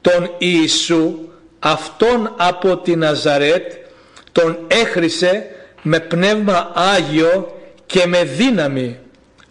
τον 0.00 0.30
Ιησού 0.38 1.29
αυτόν 1.60 2.34
από 2.36 2.76
την 2.76 2.98
Ναζαρέτ 2.98 3.72
τον 4.32 4.58
έχρισε 4.68 5.46
με 5.82 6.00
πνεύμα 6.00 6.72
Άγιο 6.74 7.56
και 7.86 8.06
με 8.06 8.24
δύναμη 8.24 8.98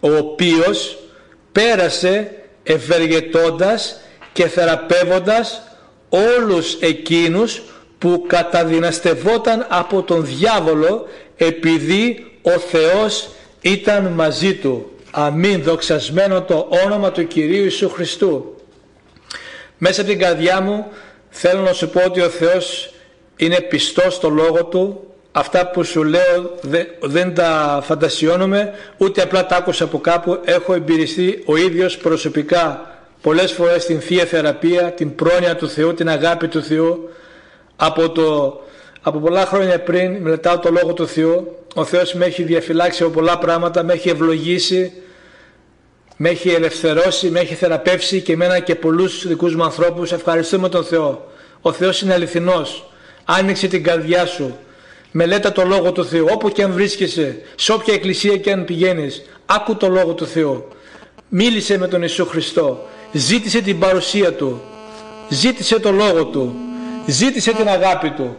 ο 0.00 0.16
οποίος 0.16 0.98
πέρασε 1.52 2.30
ευεργετώντας 2.62 4.00
και 4.32 4.48
θεραπεύοντας 4.48 5.62
όλους 6.08 6.74
εκείνους 6.74 7.62
που 7.98 8.24
καταδυναστευόταν 8.26 9.66
από 9.68 10.02
τον 10.02 10.26
διάβολο 10.26 11.06
επειδή 11.36 12.30
ο 12.42 12.50
Θεός 12.50 13.28
ήταν 13.60 14.06
μαζί 14.06 14.54
του. 14.54 14.90
Αμήν 15.10 15.62
δοξασμένο 15.62 16.42
το 16.42 16.68
όνομα 16.84 17.12
του 17.12 17.26
Κυρίου 17.26 17.62
Ιησού 17.62 17.88
Χριστού. 17.88 18.54
Μέσα 19.78 20.00
από 20.00 20.10
την 20.10 20.18
καρδιά 20.18 20.60
μου 20.60 20.86
θέλω 21.30 21.60
να 21.60 21.72
σου 21.72 21.88
πω 21.88 22.02
ότι 22.04 22.20
ο 22.20 22.28
Θεός 22.28 22.92
είναι 23.36 23.60
πιστός 23.60 24.14
στο 24.14 24.28
Λόγο 24.28 24.64
Του. 24.64 25.04
Αυτά 25.32 25.70
που 25.70 25.84
σου 25.84 26.04
λέω 26.04 26.54
δεν 27.00 27.34
τα 27.34 27.80
φαντασιώνομαι 27.82 28.72
ούτε 28.96 29.22
απλά 29.22 29.46
τα 29.46 29.56
άκουσα 29.56 29.84
από 29.84 29.98
κάπου. 29.98 30.40
Έχω 30.44 30.74
εμπειριστεί 30.74 31.42
ο 31.46 31.56
ίδιος 31.56 31.96
προσωπικά 31.96 32.94
πολλές 33.20 33.52
φορές 33.52 33.86
την 33.86 34.00
Θεία 34.00 34.24
Θεραπεία 34.24 34.92
την 34.92 35.14
πρόνοια 35.14 35.56
του 35.56 35.68
Θεού, 35.68 35.94
την 35.94 36.08
αγάπη 36.08 36.48
του 36.48 36.62
Θεού. 36.62 37.08
Από, 37.76 38.10
το, 38.10 38.60
από 39.02 39.18
πολλά 39.18 39.46
χρόνια 39.46 39.80
πριν 39.80 40.16
μελετάω 40.16 40.58
το 40.58 40.70
Λόγο 40.70 40.92
του 40.92 41.06
Θεού. 41.06 41.56
Ο 41.74 41.84
Θεός 41.84 42.14
με 42.14 42.24
έχει 42.24 42.42
διαφυλάξει 42.42 43.02
από 43.02 43.12
πολλά 43.12 43.38
πράγματα 43.38 43.82
με 43.82 43.92
έχει 43.92 44.08
ευλογήσει 44.08 44.92
με 46.22 46.28
έχει 46.28 46.48
ελευθερώσει, 46.48 47.30
με 47.30 47.40
έχει 47.40 47.54
θεραπεύσει 47.54 48.20
και 48.20 48.32
εμένα 48.32 48.58
και 48.58 48.74
πολλούς 48.74 49.26
δικούς 49.26 49.54
μου 49.54 49.64
ανθρώπους 49.64 50.12
ευχαριστούμε 50.12 50.68
τον 50.68 50.84
Θεό 50.84 51.30
ο 51.60 51.72
Θεός 51.72 52.00
είναι 52.00 52.12
αληθινός 52.12 52.90
άνοιξε 53.24 53.66
την 53.66 53.82
καρδιά 53.82 54.26
σου 54.26 54.58
Μελέτα 55.10 55.52
το 55.52 55.64
Λόγο 55.64 55.92
του 55.92 56.04
Θεού 56.04 56.26
όπου 56.32 56.50
και 56.50 56.62
αν 56.62 56.72
βρίσκεσαι, 56.72 57.40
σε 57.54 57.72
όποια 57.72 57.94
εκκλησία 57.94 58.36
και 58.36 58.52
αν 58.52 58.64
πηγαίνεις, 58.64 59.22
άκου 59.46 59.76
το 59.76 59.88
Λόγο 59.88 60.12
του 60.12 60.26
Θεού. 60.26 60.68
Μίλησε 61.28 61.78
με 61.78 61.88
τον 61.88 62.00
Ιησού 62.00 62.26
Χριστό, 62.26 62.86
ζήτησε 63.12 63.60
την 63.60 63.78
παρουσία 63.78 64.32
Του, 64.32 64.60
ζήτησε 65.28 65.80
το 65.80 65.92
Λόγο 65.92 66.24
Του, 66.24 66.54
ζήτησε 67.06 67.52
την 67.52 67.68
αγάπη 67.68 68.10
Του. 68.10 68.36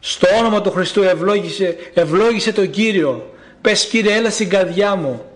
Στο 0.00 0.26
όνομα 0.38 0.60
του 0.60 0.70
Χριστού 0.70 1.02
ευλόγησε, 1.02 1.76
ευλόγησε 1.94 2.52
τον 2.52 2.70
Κύριο. 2.70 3.34
Πες 3.60 3.86
Κύριε 3.86 4.16
έλα 4.16 4.30
στην 4.30 4.48
καρδιά 4.48 4.94
μου. 4.94 5.29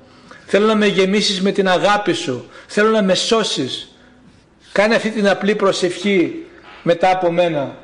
Θέλω 0.56 0.66
να 0.66 0.74
με 0.74 0.86
γεμίσεις 0.86 1.42
με 1.42 1.52
την 1.52 1.68
αγάπη 1.68 2.12
Σου. 2.12 2.48
Θέλω 2.66 2.90
να 2.90 3.02
με 3.02 3.14
σώσεις. 3.14 3.96
Κάνε 4.72 4.94
αυτή 4.94 5.10
την 5.10 5.28
απλή 5.28 5.54
προσευχή 5.54 6.46
μετά 6.82 7.10
από 7.10 7.30
μένα. 7.30 7.76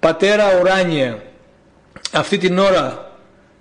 Πατέρα 0.00 0.58
ουράνιε, 0.60 1.16
αυτή 2.12 2.38
την 2.38 2.58
ώρα 2.58 3.12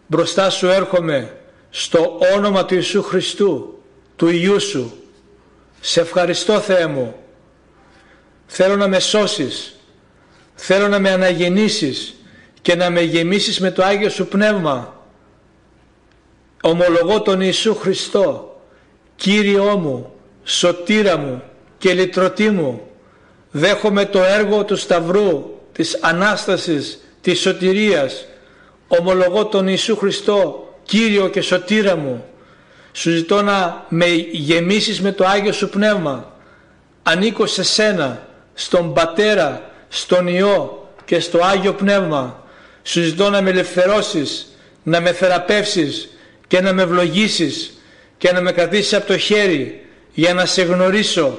μπροστά 0.08 0.49
σου 0.49 0.67
έρχομαι 0.67 1.38
στο 1.69 2.19
όνομα 2.36 2.65
του 2.65 2.73
Ιησού 2.73 3.04
Χριστού, 3.04 3.84
του 4.15 4.28
Ιού 4.28 4.60
Σου. 4.60 4.93
Σε 5.80 6.02
ευχαριστώ 6.02 6.60
Θεέ 6.60 6.88
μου. 6.88 7.15
Θέλω 8.45 8.76
να 8.76 8.88
με 8.88 8.99
σώσεις. 8.99 9.76
Θέλω 10.56 10.88
να 10.88 10.99
με 10.99 11.12
αναγεννήσεις 11.12 12.15
και 12.62 12.76
να 12.76 12.89
με 12.89 13.02
γεμίσεις 13.02 13.60
με 13.60 13.71
το 13.71 13.84
Άγιο 13.84 14.10
Σου 14.10 14.28
Πνεύμα. 14.28 15.03
Ομολογώ 16.65 17.21
τον 17.21 17.41
Ιησού 17.41 17.76
Χριστό, 17.76 18.58
Κύριό 19.15 19.78
μου, 19.78 20.13
Σωτήρα 20.43 21.17
μου 21.17 21.43
και 21.78 21.93
Λυτρωτή 21.93 22.49
μου. 22.49 22.82
Δέχομαι 23.52 24.06
το 24.06 24.23
έργο 24.23 24.63
του 24.63 24.76
Σταυρού, 24.76 25.60
της 25.71 25.97
Ανάστασης, 26.02 26.99
της 27.21 27.39
Σωτηρίας. 27.39 28.26
Ομολογώ 28.88 29.45
τον 29.45 29.67
Ιησού 29.67 29.97
Χριστό 29.97 30.67
Κύριο 30.84 31.28
και 31.28 31.41
Σωτήρα 31.41 31.95
μου. 31.95 32.26
Σου 32.91 33.10
ζητώ 33.10 33.41
να 33.41 33.86
με 33.89 34.06
γεμίσεις 34.32 35.02
με 35.02 35.12
το 35.12 35.26
Άγιο 35.26 35.52
Σου 35.52 35.69
Πνεύμα. 35.69 36.34
Ανήκω 37.04 37.45
σε 37.45 37.63
Σένα 37.63 38.28
στον 38.54 38.93
Πατέρα, 38.93 39.71
στον 39.88 40.28
Υιό 40.28 40.88
και 41.06 41.19
στο 41.19 41.39
Άγιο 41.43 41.73
Πνεύμα. 41.73 42.43
Σου 42.84 43.02
ζητώ 43.02 43.30
να 43.30 43.41
με 43.41 43.49
ελευθερώσεις 43.49 44.47
να 44.84 45.02
με 45.02 45.12
θεραπεύσεις 45.12 46.08
και 46.54 46.62
να 46.62 46.74
με 46.74 46.82
ευλογήσεις 46.82 47.82
και 48.18 48.32
να 48.32 48.42
με 48.42 48.52
κρατήσεις 48.52 48.94
από 48.94 49.08
το 49.08 49.18
χέρι 49.18 49.86
για 50.13 50.34
να 50.34 50.46
σε 50.46 50.62
γνωρίσω 50.62 51.38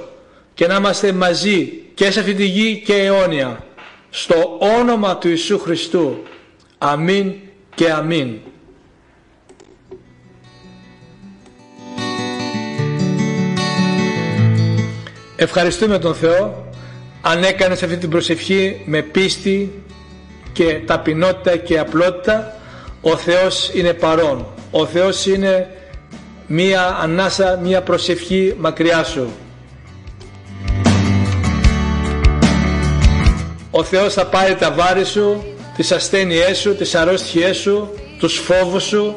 και 0.55 0.67
να 0.67 0.75
είμαστε 0.75 1.13
μαζί 1.13 1.67
και 1.95 2.11
σε 2.11 2.21
αυτή 2.21 2.35
τη 2.35 2.45
γη 2.45 2.83
και 2.87 2.95
αιώνια 2.95 3.65
στο 4.11 4.59
όνομα 4.81 5.17
του 5.17 5.29
Ιησού 5.29 5.59
Χριστού 5.59 6.23
Αμήν 6.79 7.33
και 7.75 7.91
αμήν. 7.91 8.39
Ευχαριστούμε 15.37 15.99
τον 15.99 16.15
Θεό 16.15 16.69
αν 17.21 17.43
έκανες 17.43 17.83
αυτή 17.83 17.97
την 17.97 18.11
προσευχή 18.11 18.83
με 18.85 19.03
πίστη 19.03 19.83
και 20.53 20.81
ταπεινότητα 20.87 21.57
και 21.57 21.79
απλότητα 21.79 22.61
ο 23.01 23.17
Θεός 23.17 23.71
είναι 23.75 23.93
παρόν. 23.93 24.54
Ο 24.77 24.87
Θεός 24.87 25.27
είναι 25.27 25.71
μία 26.47 26.99
ανάσα, 27.03 27.59
μία 27.63 27.83
προσευχή 27.83 28.55
μακριά 28.59 29.05
σου. 29.05 29.33
Ο 33.71 33.83
Θεός 33.85 34.15
θα 34.15 34.27
πάρει 34.27 34.55
τα 34.55 34.73
βάρη 34.73 35.05
σου 35.05 35.45
τις 35.77 35.93
ασθένειές 35.93 36.59
σου, 36.59 36.77
τις 36.77 36.95
αρρώστιές 36.95 37.57
σου, 37.57 37.95
τους 38.19 38.39
φόβους 38.39 38.83
σου 38.83 39.17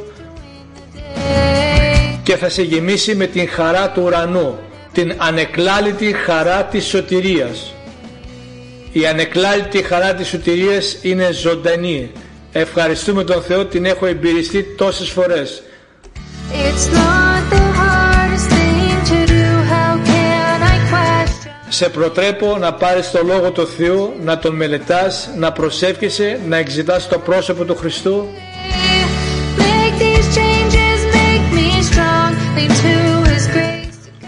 και 2.24 2.36
θα 2.36 2.50
σε 2.50 2.62
γεμίσει 2.62 3.15
με 3.15 3.26
την 3.26 3.50
χαρά 3.50 3.89
του 3.89 4.02
ουρανού, 4.06 4.60
την 4.91 5.13
ανεκλάλητη 5.17 6.13
χαρά 6.13 6.63
της 6.63 6.86
σωτηρίας. 6.86 7.74
Η 8.91 9.08
ανεκλάλητη 9.08 9.84
χαρά 9.84 10.13
της 10.13 10.28
σωτηρίας 10.28 10.98
είναι 11.02 11.32
ζωντανή. 11.32 12.12
Ευχαριστούμε 12.60 13.24
τον 13.24 13.41
Θεό, 13.41 13.65
την 13.65 13.86
έχω 13.86 14.06
εμπειριστεί 14.06 14.63
τόσες 14.63 15.10
φορές. 15.10 15.63
σε 21.70 21.89
προτρέπω 21.89 22.58
να 22.58 22.74
πάρεις 22.74 23.12
το 23.12 23.20
Λόγο 23.24 23.52
του 23.52 23.67
Θεού, 23.67 24.13
να 24.24 24.38
τον 24.38 24.56
μελετάς, 24.56 25.30
να 25.38 25.52
προσεύχεσαι, 25.52 26.39
να 26.48 26.58
εξητάς 26.58 27.08
το 27.08 27.20
πρόσωπο 27.20 27.65
του 27.65 27.76
Χριστού. 27.76 28.28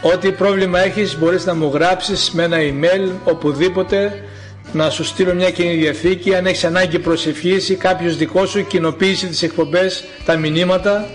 Ό,τι 0.02 0.32
πρόβλημα 0.32 0.80
έχεις 0.80 1.18
μπορείς 1.20 1.46
να 1.46 1.56
μου 1.56 1.72
γράψεις 1.74 2.32
με 2.32 2.44
ένα 2.44 2.58
email 2.58 3.12
οπουδήποτε 3.24 4.24
να 4.74 4.90
σου 4.90 5.04
στείλω 5.04 5.34
μια 5.34 5.50
κοινή 5.52 5.76
διαθήκη. 5.76 6.36
Αν 6.36 6.46
έχεις 6.46 6.64
ανάγκη 6.64 7.00
προσευχής 7.00 7.70
ή 7.70 7.76
κάποιος 7.76 8.18
δικός 8.18 8.50
σου 8.50 8.68
κοινοποίηση 8.68 9.28
τις 9.28 9.44
εκπομπές, 9.44 10.04
τα 10.26 10.38
μηνύματα. 10.38 11.10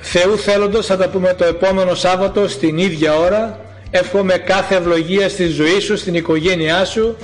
Θεού 0.00 0.38
θέλοντος 0.38 0.86
θα 0.86 0.96
τα 0.96 1.08
πούμε 1.08 1.34
το 1.34 1.44
επόμενο 1.44 1.94
Σάββατο 1.94 2.48
στην 2.48 2.78
ίδια 2.78 3.16
ώρα. 3.16 3.60
Εύχομαι 3.90 4.34
κάθε 4.34 4.74
ευλογία 4.74 5.28
στη 5.28 5.46
ζωή 5.46 5.80
σου, 5.80 5.96
στην 5.96 6.14
οικογένειά 6.14 6.84
σου, 6.84 7.16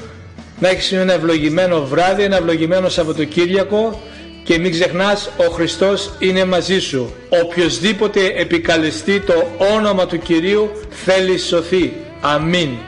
να 0.59 0.69
έχεις 0.69 0.93
ένα 0.93 1.13
ευλογημένο 1.13 1.85
βράδυ, 1.87 2.23
ένα 2.23 2.37
ευλογημένο 2.37 2.89
Σαββατοκύριακο. 2.89 4.03
Και 4.45 4.59
μην 4.59 4.71
ξεχνάς 4.71 5.31
ο 5.37 5.51
Χριστός 5.51 6.13
είναι 6.19 6.45
μαζί 6.45 6.79
σου. 6.79 7.15
Οποιοςδήποτε 7.43 8.21
επικαλεστεί 8.37 9.21
το 9.21 9.47
όνομα 9.77 10.07
του 10.07 10.19
Κυρίου 10.19 10.71
θέλει 10.91 11.39
σωθεί. 11.39 11.93
Amén. 12.23 12.79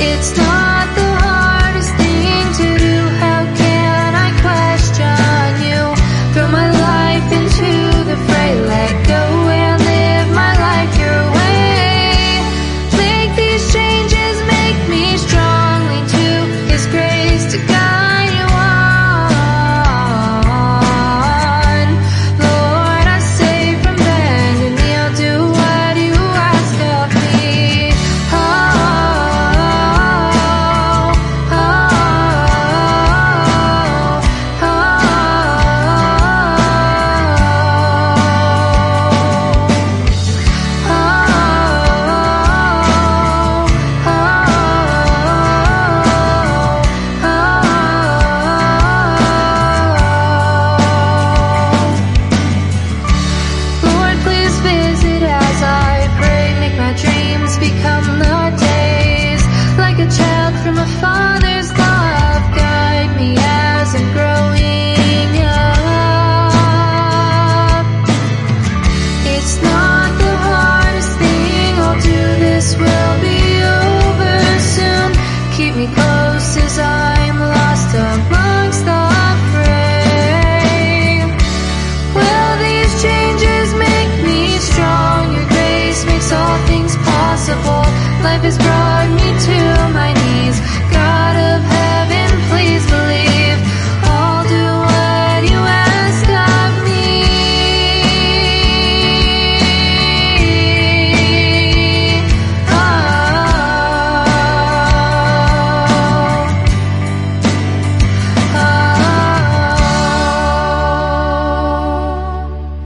It's 0.00 0.32